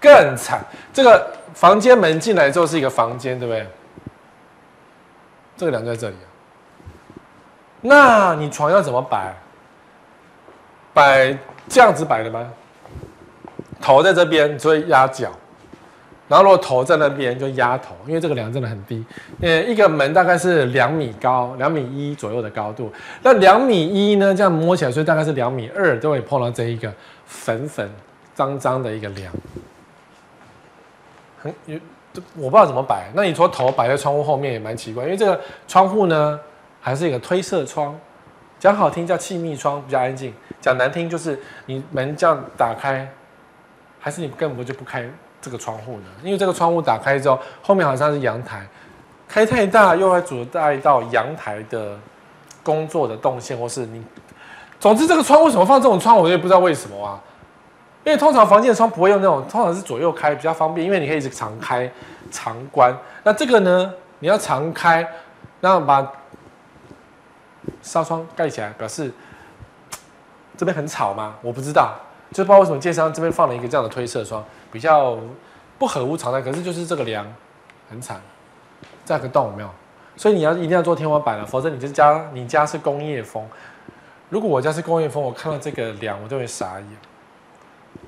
[0.00, 3.66] 更惨，这个房间门进来之后是一个房间，对不对？
[5.54, 6.26] 这个梁在这里啊。
[7.82, 9.34] 那你床要怎么摆？
[10.94, 11.36] 摆
[11.68, 12.50] 这样子摆的吗？
[13.82, 15.30] 头在这边，所以压脚。
[16.28, 19.04] 然后如果头在那边，就压头，因为这个梁真的很低。
[19.42, 22.90] 呃，一个门大概是两米高，两米一左右的高度。
[23.22, 24.34] 那两米一呢？
[24.34, 26.90] 这样摸起来，所以大概是两米二，都会碰到这一个
[27.26, 27.90] 粉粉
[28.34, 29.30] 脏脏的一个梁。
[31.42, 31.78] 很有，
[32.36, 33.10] 我不知道怎么摆。
[33.14, 36.40] 那你说头摆在窗户后面也蛮奇怪，因为这个窗户呢，
[36.80, 37.98] 还是一个推射窗，
[38.58, 40.30] 讲好听叫气密窗，比较安静；
[40.62, 43.06] 讲难听就是你门这样打开，
[44.02, 45.08] 还是你根本就不开
[45.40, 46.06] 这个窗户呢？
[46.24, 48.66] 因为这个窗户打开之后，后面好像是阳台，
[49.28, 51.96] 开太大又会阻碍到阳台的
[52.64, 54.02] 工作的动线，或是你，
[54.80, 57.20] 总之这个窗为什么放这种窗，我也不知道为什么啊。
[58.04, 61.88] 因为通常房间的窗不会用那种，通常是左右开比较方便，因为你可以一直常开
[62.32, 62.92] 常关。
[63.22, 65.08] 那这个呢，你要常开，
[65.60, 66.04] 然后把
[67.80, 69.12] 纱窗盖起来，表示
[70.58, 71.36] 这边很吵吗？
[71.42, 71.94] 我不知道，
[72.32, 75.18] 就不知道为什么建商这边放了一个这样的推射窗，比较
[75.78, 76.40] 不合乎常态。
[76.40, 77.26] 可是就是这个梁
[77.90, 78.20] 很惨，
[79.04, 79.68] 这个洞有没有？
[80.16, 83.42] 所以你要一定要做天花板了，否则你这家你家是工业风。
[84.28, 86.86] 如果我家是工业风，我看到这个梁我就会傻眼。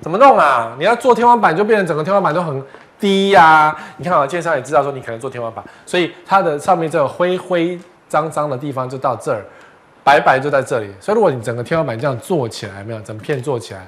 [0.01, 0.75] 怎么弄啊？
[0.77, 2.63] 你要做天花板，就变成整个天花板都很
[2.99, 9.45] 低呀、你看啊，建商也知道说你可能做天花板，所以它的上面这个灰灰脏脏的地方就到这儿，
[10.03, 10.91] 白白就在这里。
[10.99, 13.85] 所以如果你整个天花板这样做起来，没有整片做起来，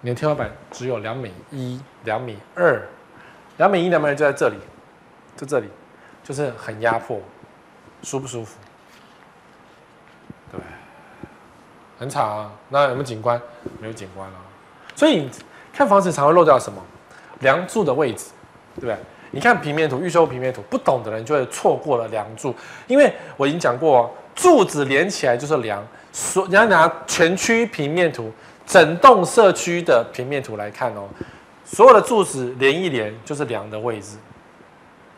[0.00, 2.80] 你的天花板只有两米一、两米二、
[3.56, 4.56] 两米一、两米二就在这里，
[5.36, 5.68] 就这里，
[6.22, 7.20] 就是很压迫，
[8.02, 8.58] 舒不舒服？
[10.52, 10.60] 对，
[11.98, 12.52] 很吵啊。
[12.68, 13.40] 那有没有景观？
[13.80, 14.36] 没有景观啊。
[14.94, 15.28] 所以
[15.72, 16.80] 看房子常会漏掉什么？
[17.40, 18.30] 梁柱的位置，
[18.76, 18.96] 对不对？
[19.30, 22.54] 你看平面图、预售平面图，不懂的人就会错过了梁柱，
[22.86, 25.84] 因为我已经讲过，柱子连起来就是梁。
[26.10, 28.32] 所你要拿全区平面图、
[28.68, 31.08] 整栋社区的平面图来看哦，
[31.64, 34.18] 所有的柱子连一连就是梁的位置。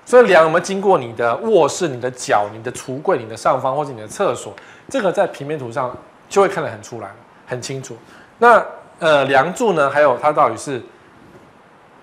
[0.07, 4.55] 所以梁有没有经过你的卧室、你的脚、你的橱柜、你的上方或者你的厕所？
[4.89, 5.97] 这个在平面图上
[6.29, 7.11] 就会看得很出来，
[7.47, 7.97] 很清楚。
[8.39, 8.65] 那
[8.99, 9.91] 呃，梁柱呢？
[9.91, 10.83] 还有它到底是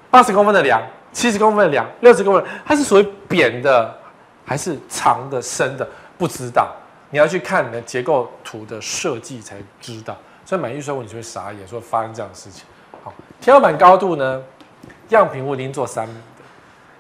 [0.10, 0.82] 八十公分的梁、
[1.12, 3.94] 七十公分的梁、六十公分，它是属于扁的
[4.46, 5.88] 还是长的、深的？
[6.18, 6.74] 不知道，
[7.10, 10.18] 你要去看你的结构图的设计才知道。
[10.48, 12.64] 所以买预售屋你就会傻眼，说发生这样的事情。
[13.04, 14.42] 好，天花板高度呢？
[15.10, 16.44] 样品屋一定做三米的，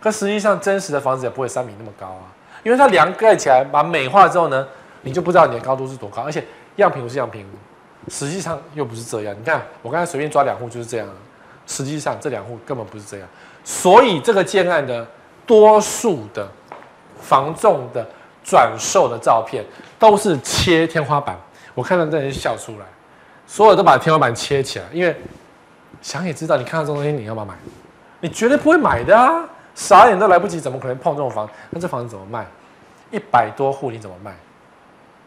[0.01, 2.27] 可实际上真实的房子也不会三米那么高啊，
[2.62, 4.67] 因为它梁盖起来把美化之后呢，
[5.03, 6.43] 你就不知道你的高度是多高，而且
[6.75, 8.10] 样品屋是样品屋。
[8.10, 11.07] 实际上又不是这样，你看我刚才随便抓两户就是这样，
[11.65, 13.27] 实际上这两户根本不是这样，
[13.63, 15.07] 所以这个建案的
[15.45, 16.45] 多数的
[17.19, 18.05] 房仲的
[18.43, 19.63] 转售的照片
[19.97, 21.38] 都是切天花板，
[21.73, 22.86] 我看到这人笑出来，
[23.47, 25.15] 所有都把天花板切起来，因为
[26.01, 27.55] 想也知道你看到这东西你要不要买？
[28.19, 31.49] 你绝对不会买的啊，傻眼都来不及，怎么可能碰这种房？
[31.69, 32.45] 那这房子怎么卖？
[33.10, 34.33] 一百多户你怎么卖？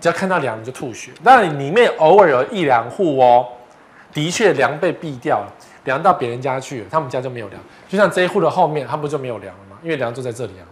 [0.01, 3.47] 只要看到梁你就吐血，当然里面偶尔有一两户哦，
[4.13, 5.53] 的确梁被避掉了，
[5.85, 7.61] 梁到别人家去了，他们家就没有梁。
[7.89, 9.79] 就像这一户的后面，他不就没有梁了吗？
[9.83, 10.65] 因为梁就在这里啊，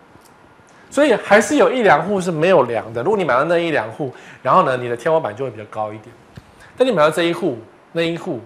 [0.91, 3.03] 所以还是有一两户是没有梁的。
[3.03, 6.15] 如果你买到那一两户，然后呢，你的天花板就会比较高一点。
[6.79, 7.59] 但你买到这一户
[7.93, 8.41] 那一户，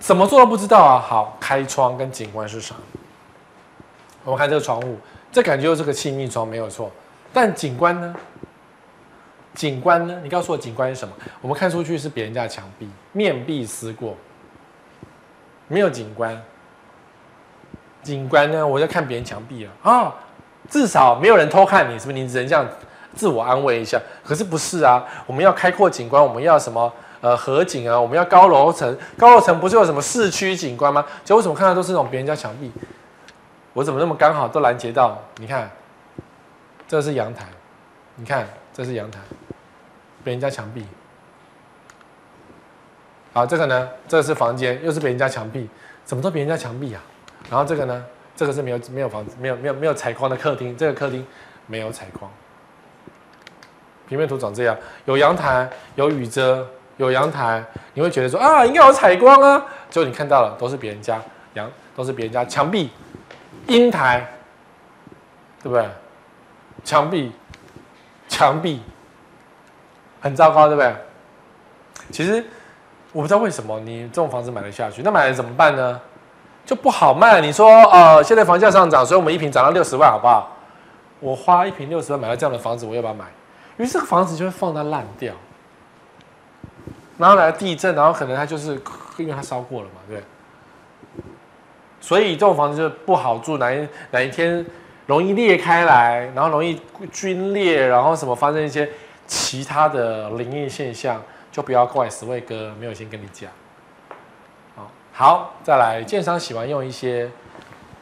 [0.00, 0.98] 怎么做都不知道啊。
[0.98, 2.74] 好，开窗跟景观是啥？
[4.24, 4.98] 我们看这个窗户，
[5.30, 6.90] 这感觉就是个气密窗没有错，
[7.32, 8.14] 但景观呢？
[9.54, 10.18] 景观呢？
[10.22, 11.14] 你告诉我景观是什么？
[11.40, 14.16] 我们看出去是别人家的墙壁，面壁思过，
[15.68, 16.42] 没有景观。
[18.02, 18.66] 景观呢？
[18.66, 20.14] 我在看别人墙壁啊啊，
[20.68, 22.18] 至少没有人偷看你，是不是？
[22.18, 22.66] 你只能这样
[23.14, 24.00] 自我安慰一下。
[24.24, 25.04] 可是不是啊？
[25.26, 26.92] 我们要开阔景观，我们要什么？
[27.20, 31.02] 呃，河景啊，我们要高楼层，高楼层不是有什么市区景观吗？
[31.24, 32.70] 就为什么看到都是那种别人家墙壁？
[33.72, 35.18] 我怎么那么刚好都拦截到？
[35.38, 35.70] 你看，
[36.86, 37.46] 这是阳台，
[38.16, 39.18] 你看这是阳台。
[40.22, 40.84] 别人家墙壁，
[43.32, 45.68] 好，这个呢，这个是房间，又是别人家墙壁，
[46.04, 47.02] 怎么都别人家墙壁啊？
[47.50, 48.04] 然后这个呢，
[48.36, 51.26] 这个是没有没有房子，没有没有没有采光的客厅，这个客厅
[51.66, 52.30] 没有采光。
[54.08, 57.64] 平面图长这样，有阳台，有雨遮，有阳台，
[57.94, 61.20] 你会觉得说啊，应该有采光啊，结果你看到了，都是别人家
[61.54, 62.90] 阳，都是别人家墙壁，
[63.66, 64.26] 阴台，
[65.62, 65.86] 对不对？
[66.84, 67.32] 墙壁，
[68.28, 68.82] 墙壁。
[70.20, 70.90] 很糟糕，对不对？
[72.10, 72.42] 其实
[73.12, 76.00] 我不知道为什么你这种房子买得下去，那买了怎么办呢？
[76.64, 77.42] 就不好卖。
[77.42, 80.50] 你说，呃，现在房价上涨，所以我们一平涨到六十万，好不好？
[81.20, 83.26] 我花一平六十万买到这样的房子，我要不要买？
[83.76, 85.34] 于是这个房子就会放到烂掉，
[87.18, 88.80] 然后来地震，然后可能它就是
[89.18, 90.22] 因为它烧过了嘛，对？
[92.00, 94.64] 所以这种房子就不好住，哪一哪一天
[95.06, 98.90] 容易裂开来，然后容易龟裂，然后什么发生一些。
[99.26, 101.18] 其他的灵异现象
[101.50, 103.50] 就不要怪十位哥没有先跟你讲。
[104.76, 107.30] 好，好，再来，建商喜欢用一些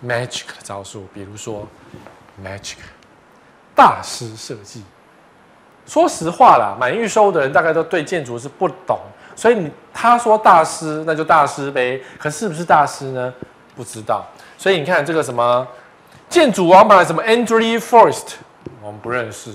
[0.05, 1.65] magic 的招数，比如说
[2.45, 2.79] magic
[3.73, 4.83] 大师设计。
[5.87, 8.99] 说实话啦，买预售的人大概都对建筑是不懂，
[9.35, 12.01] 所以你他说大师，那就大师呗。
[12.19, 13.33] 可是不是大师呢？
[13.77, 14.25] 不知道。
[14.57, 15.67] 所以你看这个什么
[16.29, 18.35] 建筑王牌，什么 Andrew Forrest，
[18.81, 19.51] 我们不认识。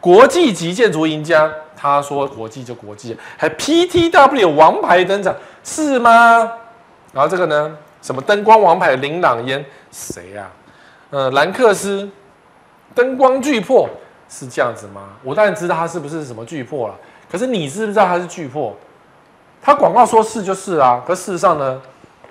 [0.00, 6.52] 国际级建筑赢家，他说国际就国际，还 PTW 王牌登场是吗？
[7.12, 10.52] 然后这个呢，什么灯光王牌林朗嫣，谁呀、啊？
[11.10, 12.08] 呃，兰克斯
[12.94, 13.88] 灯光巨破
[14.34, 15.10] 是这样子吗？
[15.22, 16.94] 我当然知道他是不是什么巨破了。
[17.30, 18.76] 可是你知不知道它是巨破？
[19.62, 21.80] 它广告说是就是啊，可事实上呢，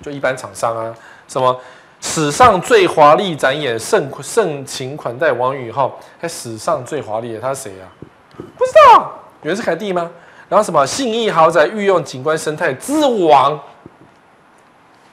[0.00, 0.94] 就一般厂商啊，
[1.26, 1.58] 什么
[2.00, 7.88] 史上最华丽展演盛盛情款待王宇浩，还史上最华丽的他是谁啊？
[8.36, 10.10] 不知道，以为是凯蒂吗？
[10.48, 13.58] 然后什么信义豪宅御用景观生态之王，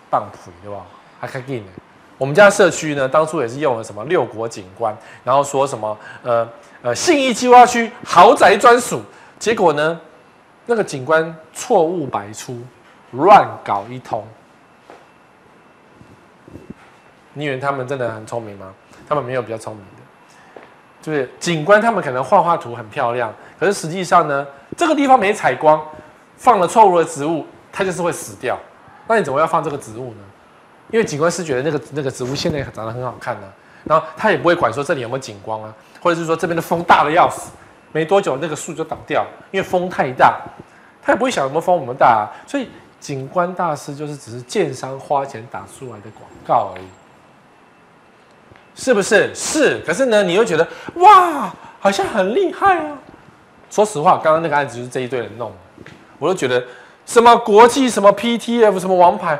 [0.09, 0.81] 棒槌对吧？
[1.19, 1.65] 还开给呢。
[2.17, 6.47] 我们家社区呢，当初也是用了什么六国景观，然后说什么呃
[6.81, 9.01] 呃信义计划区豪宅专属。
[9.39, 9.99] 结果呢，
[10.65, 12.61] 那个景观错误百出，
[13.11, 14.23] 乱搞一通。
[17.33, 18.73] 你以为他们真的很聪明吗？
[19.07, 20.61] 他们没有比较聪明的，
[21.01, 24.45] 就是景观他们可能画画图很漂亮，可是实际上呢，
[24.77, 25.81] 这个地方没采光，
[26.37, 28.59] 放了错误的植物，它就是会死掉。
[29.07, 30.23] 那你怎么要放这个植物呢？
[30.91, 33.47] 因为景观师觉得那个那个植物现在长得很好看呢、
[33.85, 37.51] 然后他也不会管说这里有没有景光啊，或者是说这边的风大的要死。
[37.93, 40.39] 没多久，那个树就倒掉，因为风太大，
[41.03, 42.31] 他也不会想什么风那么大啊。
[42.47, 42.69] 所以
[43.01, 46.85] 景观大师就是只是建商花钱打出来的广告而已，
[48.73, 49.35] 是不是？
[49.35, 49.79] 是。
[49.85, 52.97] 可是呢，你又觉得哇，好像很厉害啊。
[53.69, 56.63] 说实话，刚刚那个案子就是这一堆人弄的，我都觉得
[57.05, 59.37] 什么国际什么 PTF 什么王牌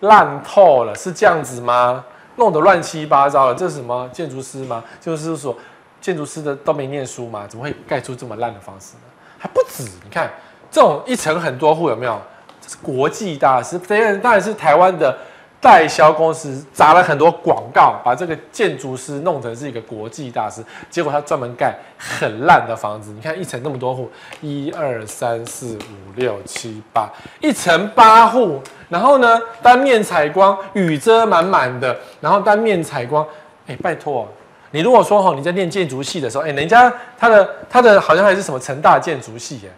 [0.00, 2.04] 烂透了，是这样子吗？
[2.36, 4.84] 弄得乱七八糟的，这是什么建筑师吗？
[5.00, 5.56] 就是说。
[6.04, 7.46] 建筑师的都没念书吗？
[7.48, 9.10] 怎么会盖出这么烂的房子呢？
[9.38, 10.30] 还不止，你看
[10.70, 12.20] 这种一层很多户有没有？
[12.60, 15.16] 这是国际大师，这些人当然是台湾的
[15.62, 23.10] 代销公司砸了很多广告，把这个建筑师弄成是一个国际大师，结果他专门盖很烂的房子。
[23.10, 24.10] 你看一层那么多户，
[24.42, 27.08] 一二三四五六七八，
[27.40, 33.26] 一层八户，然后呢，单面采光，雨遮满满的，然后单面采光，
[33.66, 34.28] 哎，拜托。
[34.74, 39.70] 你如果说哈，你在念建筑系的时候，哎，人家他的他的好像还是什么成大建筑系耶。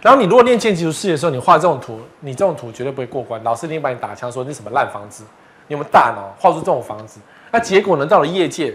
[0.00, 5.24] 然后你如果念建筑系的时候，你画这种图，你这种图绝对不会过关，老师一定把你打枪，说你什么烂房子，
[5.66, 7.18] 你有没有大脑画出这种房子？
[7.50, 8.72] 那结果呢，到了业界，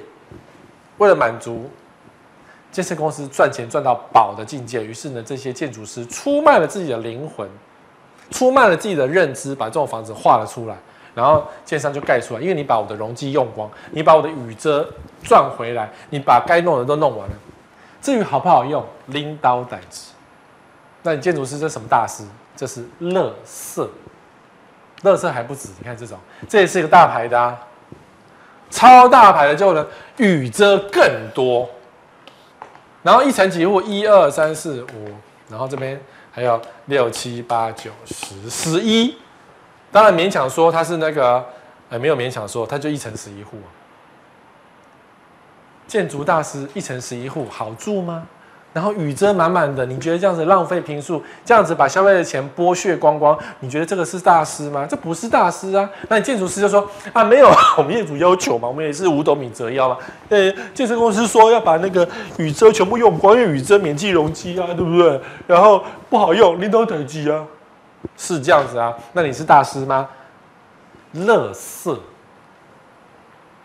[0.98, 1.70] 为了满足
[2.74, 7.48] 建设公司赚钱赚到饱的境界，于是呢，这些建筑师出卖了自己的灵魂，
[8.32, 10.76] 出卖了自己的认知，把这种房子画了出来。
[11.20, 14.90] 然后建商就盖出来，因为你把我的容积用光，你把我的雨遮
[15.22, 17.36] 赚回来，你把该弄的都弄完了。
[18.02, 20.12] 至于好不好用，拎刀代之。
[21.04, 22.24] 那你建筑师这什么大师？
[22.56, 23.86] 这是垃圾，
[25.04, 25.68] 垃圾还不止。
[25.78, 26.18] 你看这种，
[26.48, 27.60] 这也是一个大牌的啊，
[28.70, 31.04] 超大牌的，就呢雨遮更
[31.36, 31.70] 多。
[33.04, 35.10] 然后一层几户，一二三四五，
[35.50, 36.02] 然后这边
[36.32, 39.18] 还有六七八九十十一。
[39.92, 41.44] 当然勉强说他是那个，
[41.90, 43.58] 呃，没有勉强说，他就一层十一户。
[45.88, 48.28] 建筑大师一层十一户，好住吗？
[48.72, 54.86] 然后雨遮满满的，你觉得这样子浪费平数，这样子把消费的钱剥削光光，你觉得这个是大师吗？
[54.88, 55.90] 这不是大师啊！
[56.08, 59.98] 那你建筑师就说啊，没有， 我们业主要求嘛，我们也是五斗米折腰嘛。
[60.30, 65.20] 呃，建设公司说要把那个雨遮全部用光，因为雨遮免计容积啊，对不对？
[65.48, 67.44] 然后不好用，领导等级啊。
[68.18, 68.96] 是这样子啊？
[69.14, 70.08] 那你是大师吗？
[71.16, 71.98] 垃圾。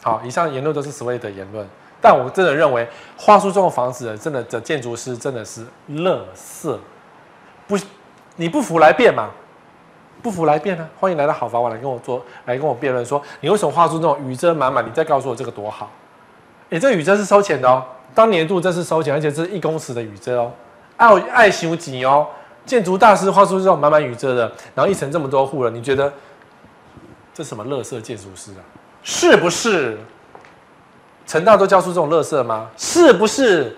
[0.03, 1.67] 好，以上言论都是所谓的言论，
[2.01, 6.77] 但我真的认为画出这种房子的，真的的建筑师真的是垃圾。
[7.67, 7.77] 不，
[8.37, 9.31] 你不服来辩嘛？
[10.23, 10.89] 不服来辩啊！
[10.99, 14.85] 欢迎来到好房网来跟我做，来跟我辩论，说你为什么画出这种雨遮满满？
[14.85, 15.91] 你再告诉我这个多好？
[16.71, 20.53] 哎，这个雨遮是收钱的哦，当年度这是收钱，而且这是一公尺的雨遮哦，
[20.97, 22.27] 爱爱修几哦。
[22.67, 26.13] 建筑大师画出这种满满雨遮的，然后一层这么多户了，你觉得
[27.33, 28.63] 这什么垃圾建筑师啊？
[29.03, 29.99] 是不是？
[31.27, 32.69] 成大都教出这种垃圾吗？
[32.77, 33.77] 是不是？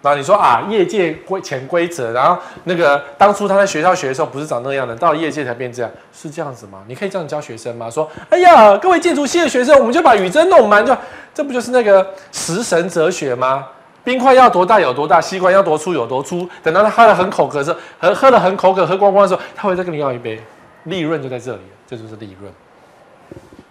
[0.00, 6.82] 然后你说啊，业界规潜规则，然后那个当初他在学校学的时候不是长那样的，到了业界才变这样，是这样子吗？
[6.88, 7.88] 你可以这样教学生吗？
[7.88, 10.96] 说，哎呀，各位建筑系的学生，我们就把雨遮弄满，就
[11.32, 13.68] 这不就是那个食神哲学吗？
[14.04, 16.48] 冰块要多大有多大，吸管要多粗有多粗。
[16.62, 20.42] 等到他喝得很口渴的时候，喝喝得很口渴，喝光光的时候，他会再跟你要一杯。
[20.84, 22.52] 利润就在这里，这就是利润，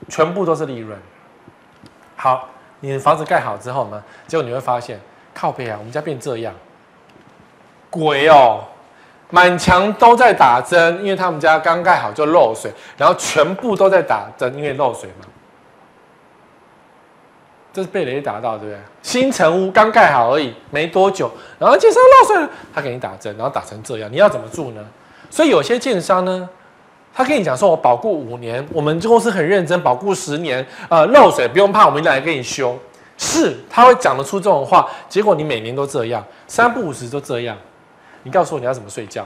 [0.08, 0.98] 全部都是利润。
[2.16, 2.48] 好，
[2.80, 4.98] 你的房子盖好之后呢，结果你会发现，
[5.34, 6.54] 靠北啊，我们家变这样，
[7.90, 8.62] 鬼哦！
[9.30, 15.26] 满墙都在打针，因为他们家刚盖好就漏水，然后全部都在打针，因为漏水嘛。
[17.74, 18.80] 这是被雷打到，对不对？
[19.02, 24.86] 新成屋刚盖好而已，没多久，然后建商漏水，他给你打针，然后打成这样，你要怎么住呢？
[25.30, 26.50] 所以有些建商呢，
[27.14, 32.78] 他跟你讲说，我保固五年，我们公司很认真，保固十年，呃，漏水不用怕，我们来给你修。
[33.18, 37.56] 是，他会讲得出这种话，结果你每年都这样，三不五时都这样，
[38.24, 39.26] 你告诉我你要怎么睡觉？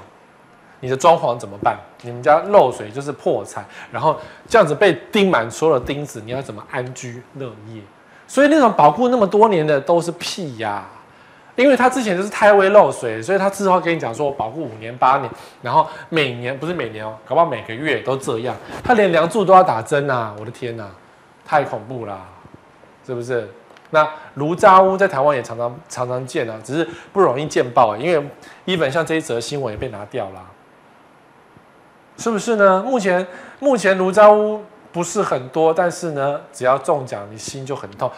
[0.81, 1.79] 你的装潢怎么办？
[2.01, 7.81] 你们家漏水就是破产，然后这样子被钉满所有的钉子，你要怎么安居乐业？
[8.27, 10.83] 所以那种保护那么多年的都是屁呀、
[11.55, 15.29] 因为他之前就是太会漏水，所以他之后跟你讲说我保护五年八年，
[15.61, 20.35] 然后每年不是每年哦，搞不好每个月都这样，他连梁柱都要打针啊！
[20.39, 20.89] 我的天哪，
[21.45, 22.25] 太恐怖啦，
[23.05, 23.49] 是不是？
[23.91, 28.29] 那炉渣屋在台湾也常常常常见啊，只是不容易见报啊，因为
[28.65, 30.41] 一本像这一则新闻也被拿掉了，
[32.17, 32.83] 是不是呢？
[32.85, 33.25] 目前
[33.59, 34.61] 目前炉渣屋。
[34.95, 38.09] 不是很多，但是呢，只要中奖，你心就很痛。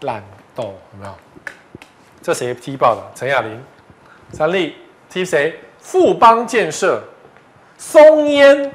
[0.00, 1.12] 烂豆有没有？
[2.22, 3.02] 这谁踢爆的？
[3.14, 3.62] 陈亚玲、
[4.32, 4.74] 三立
[5.10, 5.60] 踢谁？
[5.78, 7.02] 富邦建设、
[7.76, 8.72] 松烟。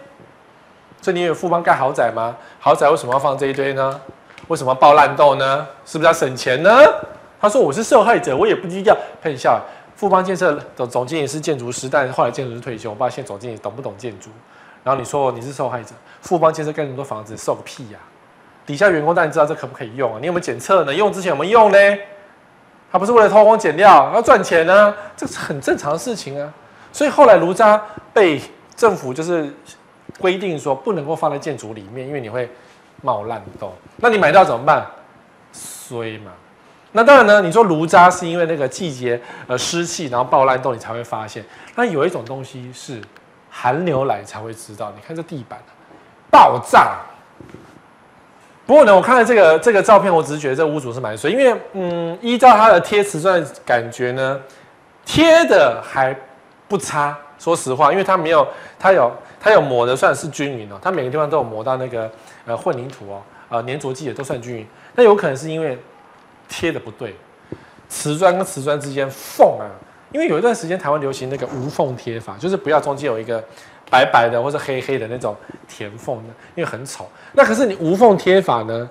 [1.01, 2.37] 这你以为富邦盖豪宅吗？
[2.59, 3.99] 豪宅为什么要放这一堆呢？
[4.47, 5.67] 为什么要爆烂豆呢？
[5.87, 6.69] 是不是要省钱呢？
[7.41, 8.95] 他说我是受害者，我也不低调。
[9.23, 9.59] 喷笑。
[9.95, 14.29] 富邦建设总总经理是建筑师，但是后来建筑师退休，我不知道现在总经理懂不懂建筑。
[14.83, 17.99] 然后你说你是受害者，富邦建设盖那么多房子，受个屁呀、
[18.65, 20.17] 底下员工当然知道这可不可以用啊？
[20.21, 20.93] 你有没有检测呢？
[20.93, 21.77] 用之前有没有用呢？
[22.91, 24.95] 他不是为了偷工减料，要赚钱呢、啊？
[25.17, 26.51] 这是很正常的事情啊。
[26.93, 27.79] 所以后来炉渣
[28.13, 28.41] 被
[28.75, 29.53] 政府就是
[30.17, 32.49] 规定说不能够放在建筑里面，因为你会
[33.01, 33.73] 冒烂洞。
[33.97, 34.87] 那你买到怎么办？
[35.51, 36.31] 衰嘛。
[36.93, 41.43] 那当然呢，你说炉渣是因为那个季节呃湿气，然后爆烂洞，你才会发现。
[41.75, 43.01] 那有一种东西是。
[43.55, 44.91] 寒流来才会知道。
[44.95, 45.59] 你看这地板
[46.33, 46.97] 爆炸。
[48.65, 54.39] 不过呢，我看了这个这个照片，我只是觉得这屋主是蛮衰，因为嗯，依照他的贴瓷砖感觉呢，
[55.05, 56.17] 贴的还
[56.67, 57.15] 不差。
[57.37, 58.47] 说实话，因为他没有，
[58.79, 62.09] 他有他有抹的算是均匀哦，他每个地方都有抹到那个
[62.45, 64.67] 呃混凝土哦，呃粘着剂也都算均匀。
[64.95, 65.77] 那有可能是因为
[66.47, 67.13] 贴的不对，
[67.89, 69.67] 瓷砖跟瓷砖之间缝啊。
[70.13, 73.43] 因为有一段时间台湾流行那个无缝贴法，就是不要中间有一个
[73.93, 75.35] 白白的或者黑黑的那种
[75.67, 77.07] 填缝的，因为很丑。
[77.33, 78.89] 那可是你无缝贴法呢？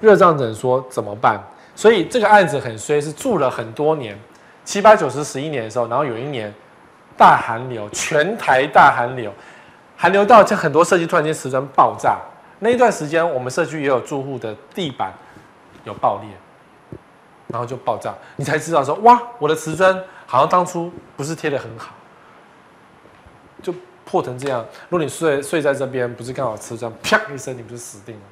[0.00, 1.38] 热胀冷缩怎么办？
[1.76, 4.18] 所以这个案子很衰，是住了很多年，
[4.64, 6.50] 七八九十十一年的时候，然后有一年
[7.18, 9.30] 大寒流，全台大寒流，
[9.94, 12.16] 寒流到这很多社区突然间瓷砖爆炸。
[12.60, 15.12] 那一段时间，我们社区也有住户的地板
[15.84, 16.30] 有爆裂，
[17.48, 19.94] 然后就爆炸，你才知道说哇，我的瓷砖。
[20.26, 21.94] 好像当初不是贴的很好，
[24.04, 24.64] 破成这样。
[24.88, 28.22] 如果你睡睡在这边，不是刚好瓷砖啪一声，你不是死定了？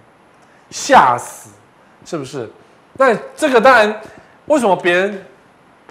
[0.71, 1.51] 吓死，
[2.05, 2.49] 是不是？
[2.95, 4.01] 那这个当然，
[4.47, 5.25] 为什么别人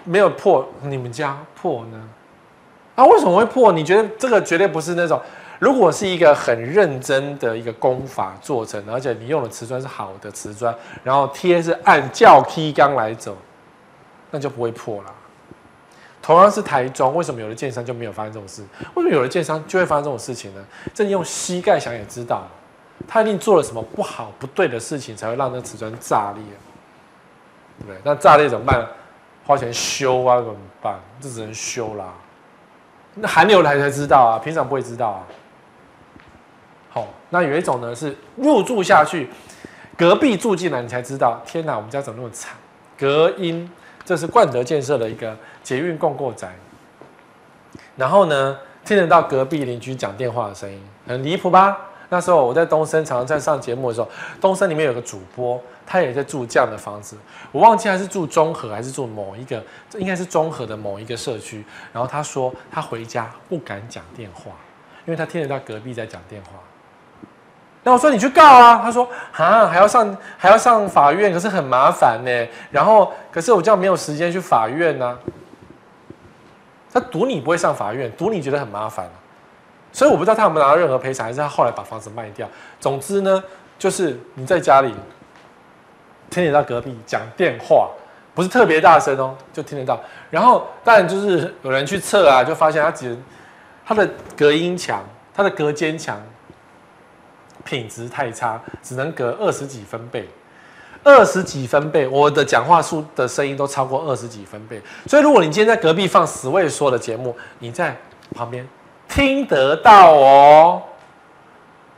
[0.04, 2.10] 没有破，你们家破呢？
[2.96, 3.72] 啊，为什么会破？
[3.72, 5.20] 你觉得这个绝对不是那种，
[5.60, 13.36] 如果是一个很认真的一个工法做成，而且你用的瓷砖是好的瓷砖，然后贴是按教梯钢来走，
[14.30, 15.14] 那就不会破了。
[16.32, 18.64] 同样是台中，为什么有的建商就没有发生这种事？
[18.96, 20.66] 为什么有的建商就会发生这种事情呢？
[20.94, 22.48] 这你用膝盖想也知道，
[23.08, 26.44] 他一定做了什么不好、不对的事情，才会让那瓷砖炸裂，
[27.80, 27.98] 对不对？
[28.04, 28.88] 那炸裂怎么办？
[29.46, 31.00] 花钱修啊，怎么办？
[31.20, 32.14] 这只能修啦。
[33.16, 35.24] 那寒流来才知道啊，平常不会知道啊。
[36.90, 39.30] 好，那有一种呢是入住下去，
[39.98, 42.54] 隔壁住进来，你才知道，天哪，我们家怎么那么惨？
[42.98, 43.70] 隔音。
[44.12, 45.34] 这是冠德建设的一个
[45.64, 46.54] 捷运共构宅，
[47.96, 51.78] 然后呢，听得到隔壁邻居讲电话的声音，很离谱吧？
[52.10, 54.10] 那时候我在东森，常常在上节目的时候，
[54.42, 57.16] 东森里面有个主播，他也在住这样的房子，
[57.54, 61.64] 我忘记他是住中和还是住某一个，应该是中和的某一个社区。
[61.94, 64.52] 然后他说他回家不敢讲电话，
[65.06, 66.60] 因为他听得到隔壁在讲电话。
[67.84, 72.48] 那我说你去告啊，他说啊还要上还要上法院，可是很麻烦呢。
[72.70, 75.18] 然后可是我这样没有时间去法院呢、
[76.94, 79.10] 他赌你不会上法院，赌你觉得很麻烦，
[79.92, 82.48] 所以我不知道他有没有拿到任何赔偿，还是他后来把房子卖掉。
[82.80, 83.44] 总之呢，
[83.80, 84.94] 就是你在家里
[86.30, 87.90] 听得到隔壁讲电话，
[88.36, 90.00] 不是特别大声哦，就听得到。
[90.30, 93.18] 然后当然就是有人去测啊，就发现他只
[93.84, 94.08] 他的
[94.38, 95.04] 隔音墙，
[95.34, 96.22] 他的隔间墙。
[97.64, 100.28] 品质太差，只能隔二十几分贝，
[101.04, 104.82] 二十几分贝，我的讲话数的声音都超过二十几分贝。
[105.08, 107.96] 所以，如果你今天在隔壁放十位说的节目，你在
[108.34, 108.68] 旁边
[109.08, 110.82] 听得到哦。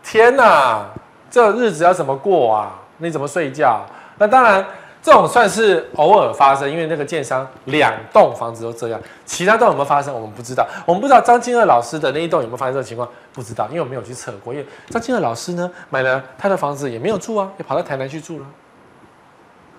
[0.03, 0.85] 天哪，
[1.29, 2.79] 这日子要怎么过啊？
[2.97, 3.85] 你怎么睡觉？
[4.17, 4.65] 那当然。
[5.03, 10.65] 这种算是偶尔发生，因为那个建商两栋房子都这样，其他栋有没有发生，我们不知道。
[10.85, 14.53] 我们不知道张金二老师的那一栋有没有发生这种情况，不知道，因为我没有去测过。
[14.53, 18.45] 因为张金二老师呢，买了他的房子也没有住啊，也跑到台南去住了，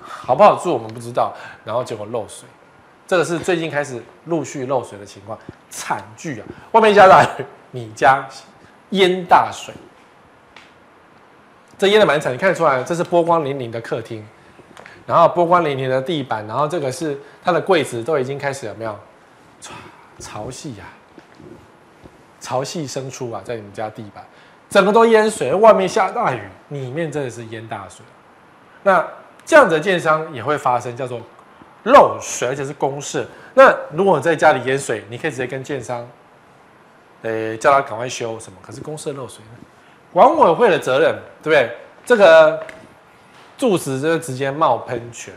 [0.03, 1.33] 好不好住我们不知道。
[1.65, 2.47] 然后结果漏水，
[3.07, 5.39] 这个是最近开始陆续漏水的情况，
[5.71, 6.45] 惨剧啊！
[6.73, 8.29] 外面下大雨，你家
[8.91, 9.73] 淹大水，
[11.79, 14.23] 这淹的蛮惨，你看得出来，这是波光粼粼的客厅。
[15.07, 18.99] 然后波光粼粼的地板，然后这个是它的柜子都已经开始有没有
[20.19, 20.85] 潮汐呀？
[22.41, 24.25] 潮汐生出啊，在你们家地板，
[24.71, 28.05] 整个都淹水，外面下大雨，里面真的是淹大水。
[28.83, 29.07] 那
[29.45, 31.21] 这样的建商也会发生叫做
[31.83, 33.27] 漏水，而且是公设。
[33.55, 36.09] 那如果你在家里淹水，你可以直接跟建商，
[37.23, 38.59] 诶，叫他赶快修什么？
[38.63, 39.59] 可是公设漏水呢？
[40.13, 41.77] 管委会的责任，对不对？
[42.07, 42.63] 这个。
[43.65, 45.33] 住址就直接冒喷泉，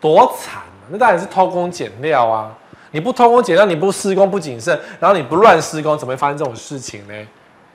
[0.00, 0.88] 多惨啊！
[0.88, 2.50] 那当然是偷工减料啊！
[2.90, 7.14] 你不偷工减料，你不施工不谨慎，然后你不乱施工，怎么会发生这种事情呢？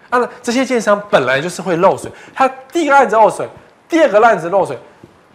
[0.09, 3.47] 啊，这些建商本来就是会漏水，他第一个案子漏水，
[3.87, 4.75] 第二个案子漏水，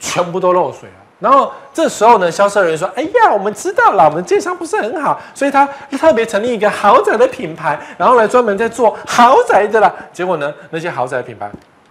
[0.01, 0.97] 全部都漏水了。
[1.21, 11.49] 然后这时候呢，销售人员说：“哎呀，我们知道了，我们建商不是很好，所以他特别成立一个豪宅的品牌，然后来专门在做豪宅的啦。”结果呢，那些豪宅的品牌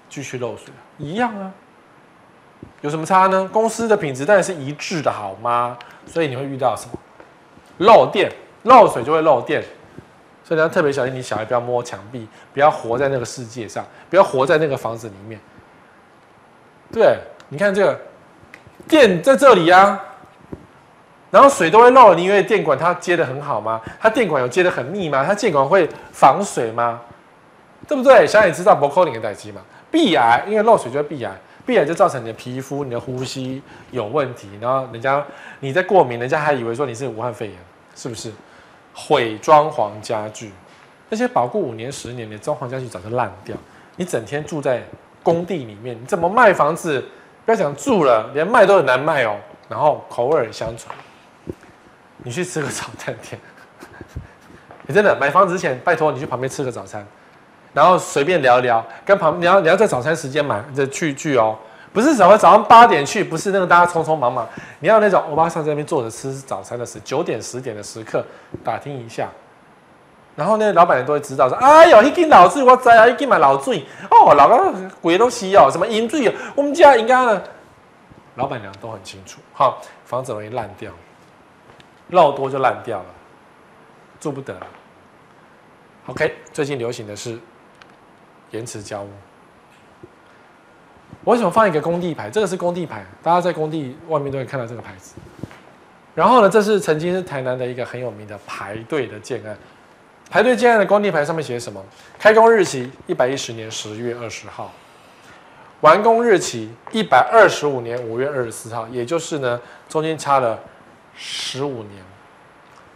[0.09, 0.65] 继续漏水，
[0.97, 1.49] 一样啊。
[2.83, 3.49] 有什么差呢？
[3.51, 5.77] 公司的品质当然是一致的，好吗？
[6.05, 6.99] 所以你会遇到什么？
[7.77, 8.29] 漏电、
[8.63, 9.63] 漏水就会漏电，
[10.43, 15.39] 所以你要特别小心，你小孩不要摸墙壁，不要活在那个世界上，不要活在那个房子里面。
[16.91, 17.17] 对，
[17.47, 17.97] 你看这个
[18.85, 19.97] 电在这里啊，
[21.31, 23.79] 然后水都会漏，你以为电管它接得很好吗？
[23.97, 25.23] 它电管有接得很密吗？
[25.25, 26.99] 它电管会防水吗？
[27.87, 28.27] 对不对？
[28.27, 29.61] 小孩知道不扣你的代志嘛？
[29.89, 31.31] 壁癌，因为漏水就会壁癌。
[31.65, 33.61] 必然就造成你的皮肤、你的呼吸
[33.91, 35.25] 有问题，然后人家
[35.59, 37.57] 你在过敏，人家还以为说你是武汉肺炎，
[37.95, 38.31] 是不是？
[38.95, 40.51] 毁装潢家具，
[41.09, 43.55] 那些保固五年、十年的装潢家具早就烂掉。
[43.95, 44.83] 你整天住在
[45.23, 47.03] 工地里面，你怎么卖房子？
[47.45, 49.35] 不要讲住了，连卖都很难卖哦。
[49.67, 50.95] 然后口耳相传，
[52.17, 53.39] 你去吃个早餐店，
[54.85, 57.03] 你真的买房子之前，拜托你去旁边吃个早餐。
[57.73, 61.57] 然后随便聊一聊，跟旁你要你要在早餐时间买这去去哦，
[61.91, 64.47] 不是早早上八点去，不是那个大家匆匆忙忙，
[64.79, 68.23] 你要那种欧巴桑在那边坐着吃早餐的时九点十点的时刻
[68.63, 69.27] 打听一下，
[70.35, 73.83] 然后那老板娘都会知道说，哎呦，一斤老醉我知啊，一斤买老醉。
[74.09, 77.41] 哦，老个鬼都西哦，什么银醉哦，我们家应该呢，
[78.35, 80.91] 老板娘都很清楚，好，房子容易烂掉，
[82.09, 83.05] 漏多就烂掉了，
[84.19, 84.67] 住不得了。
[86.05, 87.39] OK，最近流行的是。
[88.53, 89.09] 延迟交屋，
[91.23, 92.29] 我为什么放一个工地牌？
[92.29, 95.15] 这个是工地牌，大家在工地外面都会看到这个牌子。
[96.15, 99.57] 然后呢，这是曾经是台南的一个很有名的排队的建案，
[100.29, 101.83] 排队建案的工地牌上面写什么？
[102.19, 104.71] 开工日期一百一十年十月二十号，
[105.81, 110.59] 完工日期一百二十五年五月二十四号，也就是呢，中间差了
[111.15, 112.03] 十五年，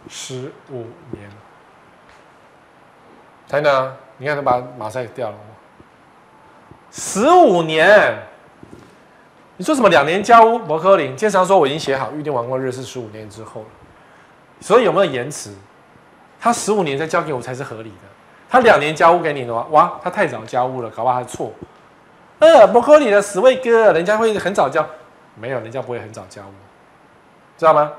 [0.08, 1.28] 十五年。
[3.48, 5.36] 台南，你看他把马赛掉了。
[6.90, 8.16] 十五年，
[9.56, 10.58] 你说什么两年交屋？
[10.58, 13.66] 摩柯林建商说我已经写好预定完工日是十五年之后了，
[14.60, 15.52] 所以有没有延迟？
[16.40, 18.06] 他十五年再交给我才是合理的。
[18.48, 21.52] 他两年交屋给你的话，哇，他太早交屋了，搞不好他错。
[22.38, 24.86] 呃，摩柯林的十位哥，人家会很早交，
[25.34, 26.54] 没有，人家不会很早交屋，
[27.58, 27.92] 知道吗？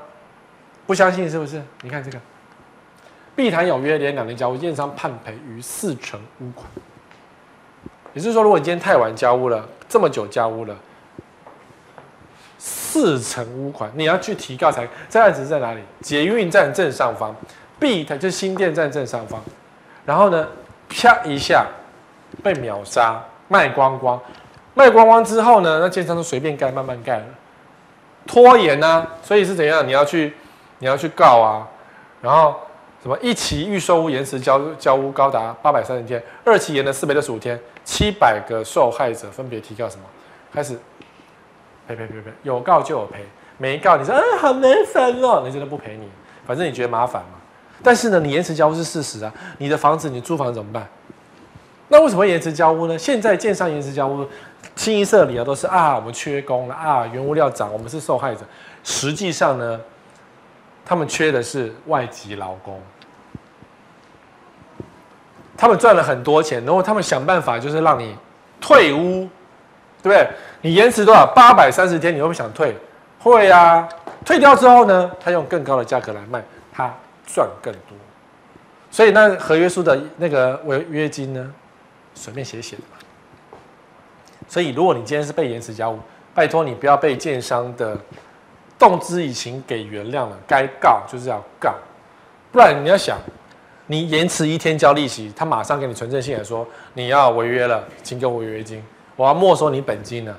[0.86, 1.62] 不相信是不是？
[1.82, 2.18] 你看这个，
[3.36, 6.66] 碧潭有约连两年交屋，建商判赔逾四成屋款。
[8.12, 10.76] 也就是说，如果你今天太晚交屋了，这么久交屋了，
[12.58, 14.88] 四成屋款，你要去提告才。
[15.08, 15.80] 这案子在哪里？
[16.00, 17.34] 捷运站正上方，
[17.78, 19.40] 碧潭就是新店站正上方。
[20.04, 20.46] 然后呢，
[20.88, 21.66] 啪一下
[22.42, 24.20] 被秒杀，卖光光，
[24.74, 27.24] 卖光光之后呢，那建商都随便盖，慢慢盖了，
[28.26, 29.86] 拖延呢、啊，所以是怎样？
[29.86, 30.34] 你要去，
[30.78, 31.68] 你要去告啊，
[32.20, 32.54] 然后。
[33.02, 40.02] 什么一期预售屋延迟交交屋高达八百三十天，二期延了四百六十五天，七百个受害者分别提告什么？
[40.52, 40.74] 开始
[41.88, 43.24] 赔赔赔赔，有告就有赔，
[43.56, 46.10] 没告你说啊好麻烦哦，你真的不赔你，
[46.46, 47.38] 反正你觉得麻烦嘛。
[47.82, 50.86] 但是呢，你延迟交屋是事实啊，你的房子你租房怎么办？
[51.88, 52.98] 那为什么延迟交屋呢？
[52.98, 54.26] 现在建商延迟交屋，
[54.76, 58.42] 清一色理由都是啊我们缺工了啊，原物料涨，我们是受害者。
[58.84, 59.80] 实际上呢？
[60.90, 62.82] 他们缺的是外籍劳工，
[65.56, 68.16] 他们赚了很多钱，然后他们想办法就是让你
[68.60, 69.28] 退屋，
[70.02, 70.28] 对不对？
[70.62, 71.24] 你延迟多少？
[71.32, 72.76] 八百三十天，你会不会想退？
[73.20, 73.88] 会、啊。
[74.24, 76.92] 退掉之后呢，他用更高的价格来卖，他
[77.24, 77.96] 赚更多。
[78.90, 81.54] 所以那合约书的那个违约金呢，
[82.14, 83.58] 随便写写的嘛。
[84.48, 86.00] 所以如果你今天是被延迟交屋，
[86.34, 87.96] 拜托你不要被建商的
[88.80, 91.74] 动之以情给原谅了，该告就是要告，
[92.50, 93.16] 不然你要想，
[93.86, 98.82] 你延迟一天交利息，他马上给你存证信来说你要违约了，请给我违约金，
[99.14, 100.36] 我要没收你本金了，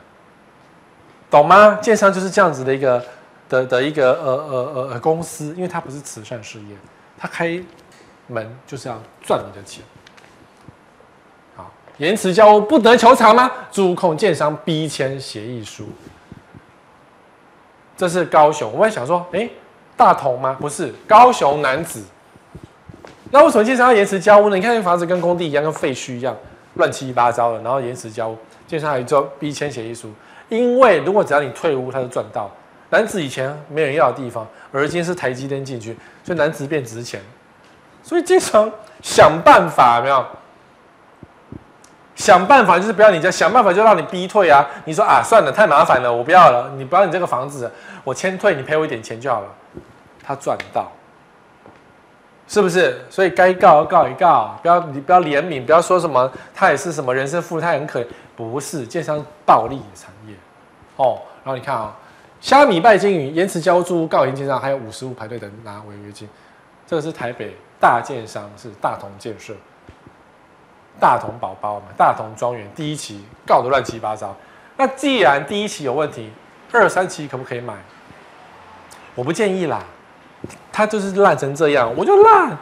[1.29, 1.79] 懂吗？
[1.81, 3.05] 建商就是这样子的一个
[3.47, 6.75] 的的一个呃呃呃公司，因为它不是慈善事业，
[7.17, 7.63] 它开。
[8.27, 9.83] 门就是要赚你的钱。
[11.53, 13.51] 好，延迟交不得求偿吗？
[13.69, 15.89] 租控建商逼签协议书。
[18.01, 19.47] 这是高雄，我在想说，哎，
[19.95, 20.57] 大同吗？
[20.59, 22.03] 不是，高雄男子。
[23.29, 24.55] 那为什么建商要延迟交屋呢？
[24.55, 26.35] 你看，这房子跟工地一样，跟废墟一样，
[26.73, 30.09] 乱七八糟的，然后延迟交屋，建商还做逼签协议书。
[30.49, 32.49] 因为如果只要你退屋，他就赚到。
[32.89, 37.21] 男子以前没人要的地方，而今是台积电进去，所以男子变值钱。
[38.01, 38.67] 所以经常
[39.03, 40.25] 想办法，有没有？
[42.21, 44.63] 想办法就是不要你家，想办法就让你逼退啊！
[44.85, 46.71] 你说啊，算了，太麻烦了，我不要了。
[46.77, 47.69] 你不要你这个房子，
[48.03, 49.47] 我签退，你赔我一点钱就好了。
[50.23, 50.91] 他赚到，
[52.47, 53.03] 是不是？
[53.09, 58.05] 所以该告告一告，不要你不要怜悯，不要说什么他也是什么人生负债很可，
[58.35, 60.35] 不是，建商暴利的产业
[60.97, 61.19] 哦。
[61.43, 61.89] 然后你看啊、哦，
[62.39, 66.29] 虾米拜金鱼延迟交租告赢建商，还有五十户排队等拿违约金，
[66.85, 67.55] 这个是台北。
[67.81, 69.55] 大建商是大同建设，
[71.01, 74.33] 大同宝宝嘛，大同庄园第一期告得乱七八糟。
[74.77, 76.31] 那既然第一期有问题，
[76.71, 77.73] 二三期可不可以买？
[79.15, 79.79] 我不建议啦，
[80.71, 82.55] 他就是烂成这样，我就烂，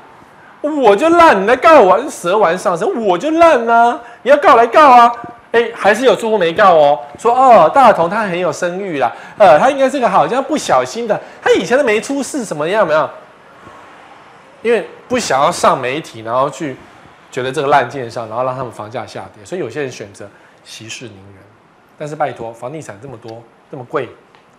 [0.61, 3.99] 我就烂，你来告我，蛇丸上身，我就烂啊！
[4.23, 5.13] 你要告来告啊！
[5.51, 13.09] 哎、还是有住户没告哦，说哦，大同他很有声誉啦，呃，他应该是个好像不小心的，他以前都没出事，什么样没有？
[14.61, 16.75] 因为不想要上媒体，然后去
[17.31, 20.29] 觉得这个烂建商，然后让他们房价下跌，所以有些人选择
[20.63, 21.43] 息事宁人。
[21.97, 24.07] 但是拜托，房地产这么多，这么贵，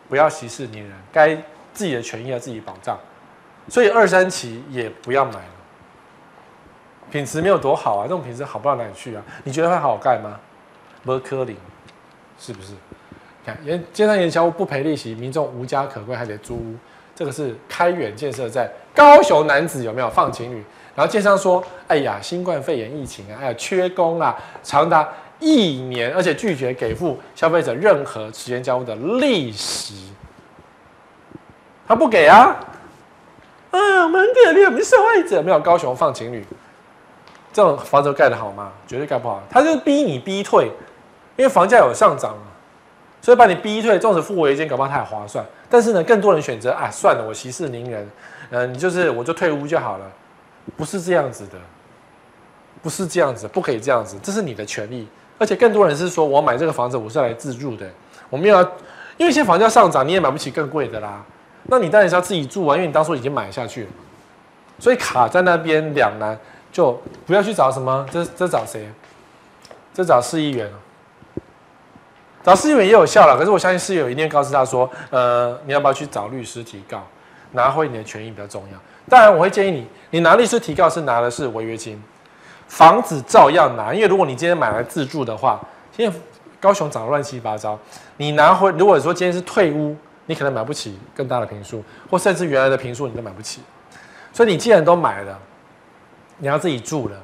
[0.08, 1.34] 不要息事宁人，该
[1.72, 2.98] 自己的权益要自己保障。
[3.68, 5.54] 所以二三期也不要买了，
[7.10, 9.22] 品质没有多好啊，这种品质好不到哪里去啊？
[9.44, 10.38] 你觉得会好盖吗？
[11.02, 11.56] 不可能，
[12.38, 12.74] 是不是？
[13.44, 16.74] 看，建建商延迟交屋不赔利息，民众无家可归，还得租屋。
[17.14, 20.62] 这个是开远建设在高雄男子有没有放晴雨？
[20.94, 30.12] 然后建商说：“哎呀，新冠肺炎疫情啊，哎呀，缺工啊，长达一年，而且拒绝给付消费者任何时间交屋的利息。
[31.86, 32.56] 他不给啊！
[33.70, 36.44] 啊，我们很可怜，我们受害者没有高雄放情侣，
[37.52, 38.72] 这种房子盖得好吗？
[38.86, 39.42] 绝对盖不好。
[39.48, 40.66] 他就逼你逼退，
[41.36, 42.34] 因为房价有上涨。”
[43.22, 45.44] 所以把你逼退，纵使付违约金，搞不好他也划算。
[45.68, 48.10] 但是呢，更多人选择啊，算了，我息事宁人，
[48.48, 50.10] 嗯、你就是我就退屋就好了，
[50.76, 51.58] 不是这样子的，
[52.82, 55.08] 不是这样子，不可以这样子，这是你的权利。
[55.38, 57.88] 而且更多人是说我买这个房子，我是来自住的，
[58.28, 58.62] 我没有要，
[59.16, 61.24] 因为现在房价上涨，你也买不起更贵的啦。
[61.64, 63.88] 那你当然是要自己住啊，因为你当初已经买下去了，
[64.78, 66.38] 所以卡在那边两难，
[66.70, 68.88] 就不要去找什么，这这找谁？
[69.94, 70.70] 这找市议员。
[72.42, 77.06] 找市议员也有效了，可是我相信市议员一定会告诉他说：“呃，你要不要去找律师提告，
[77.52, 78.78] 拿回你的权益比较重要。”
[79.10, 82.00] 当然，我会建议你，你拿律师提告是拿的是违约金，
[82.68, 85.60] 房子照样拿，因为如果你今天买来自住的话，
[85.96, 86.18] 现在
[86.58, 87.78] 高雄涨得乱七八糟，
[88.16, 89.96] 你拿回如果说今天是退屋，
[90.26, 93.62] 你可能买不起更大的坪数，或甚至原来的坪数你都买不起，
[94.32, 95.38] 所以你既然都买了，
[96.38, 97.16] 你要自己住了，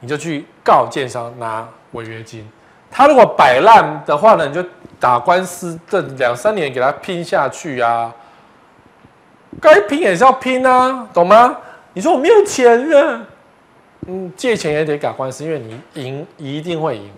[0.00, 2.48] 你就去告建商拿违约金。
[2.90, 4.64] 他如果摆烂的话呢，你就
[5.00, 8.12] 打官司，这两三年给他拼下去啊！
[9.60, 11.56] 该拼也是要拼啊，懂吗？
[11.94, 13.26] 你说我没有钱了，
[14.06, 17.10] 嗯，借钱也得打官司，因为你赢一定会赢，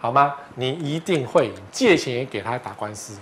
[0.00, 0.34] 好吗？
[0.54, 3.18] 你一定会赢，借钱也给他打官司。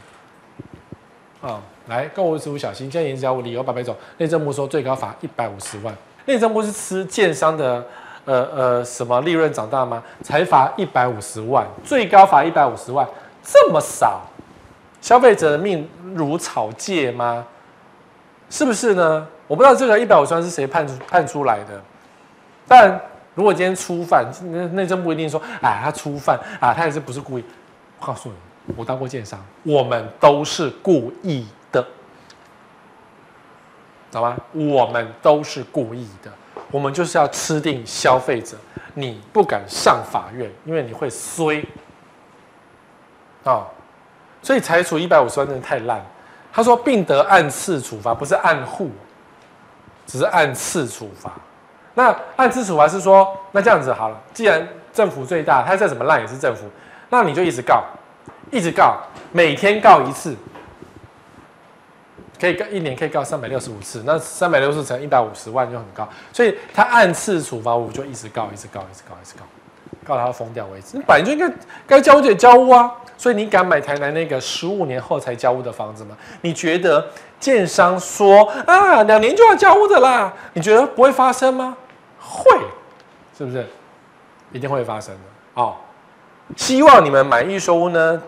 [1.40, 3.96] 啊、哦，来，购屋时务小心，现在延迟交屋理由百百种。
[4.18, 5.92] 内政部说最高罚一百五十万，
[6.26, 7.84] 内政部是吃建商的。
[8.24, 10.00] 呃呃，什么利润长大吗？
[10.22, 13.04] 才罚一百五十万，最高罚一百五十万，
[13.42, 14.20] 这么少，
[15.00, 17.44] 消费者的命如草芥吗？
[18.48, 19.26] 是不是呢？
[19.52, 21.78] 我不知道这个一百五十万是谁判出判出来的。
[22.66, 22.98] 但
[23.34, 27.44] 如果今天初犯，那内政部一定说，哎，他初犯啊，他也是不是故意？
[28.00, 31.82] 我告诉你，我当过建商，我们都是故意的，
[34.10, 34.38] 知道吗？
[34.52, 36.32] 我们都是故意的。
[36.70, 38.56] 我们就是要吃定消费者，
[38.94, 41.60] 你不敢上法院，因为你会衰
[43.44, 43.66] 啊、哦，
[44.40, 46.02] 所以裁处一百五十万真的太烂。
[46.50, 48.90] 他说，并得按次处罚，不是按户，
[50.06, 51.32] 只是按次处罚。
[51.94, 56.64] 那按次处罚是说，那这样子好了，既然政府最大，他再怎么烂也是政府，
[57.10, 57.84] 那你就一直告，
[58.50, 58.96] 一直告，
[59.30, 60.34] 每天告一次，
[62.40, 69.44] 可以告一年可以告三百六十五次，那三百六十乘一百五十万就很高，所以他按次处罚，我就一直告，一直告，一直告，一直告，
[70.04, 70.96] 告他疯掉为止。
[70.96, 71.50] 你本来就应该
[71.86, 72.90] 该交屋就得交屋啊。
[73.16, 76.16] 所以你敢买台南那个十五年后才交屋的房子吗？
[76.40, 77.06] 你觉得
[77.38, 80.32] 建商说啊两年就要交屋的啦？
[80.54, 81.76] 你觉得不会发生吗？
[82.18, 82.58] 会，
[83.38, 83.64] 是不是？
[84.50, 85.20] 一定会发生的
[85.54, 85.76] 哦。
[86.56, 88.20] 希望你们买预售屋呢，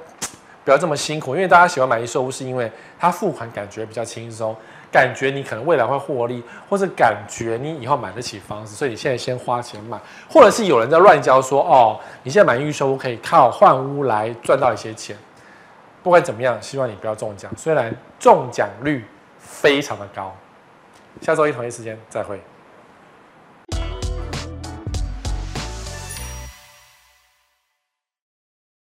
[0.64, 4.54] 不要这么辛苦，因为大家喜欢买预售屋，是因为它付款感觉比较轻松。
[4.94, 6.40] 感觉你可能未来会获利，
[6.70, 9.98] 或是感觉你以后买得起房子，所以你现在先花钱买，
[10.30, 15.16] 或者是有人在乱教说哦，你现在买预售屋可以靠换屋来赚到一些钱。
[16.00, 19.04] 不管怎么样，希望你不要中奖，虽然中奖率
[19.40, 20.32] 非常的高。
[21.20, 22.40] 下周一同一时间再会。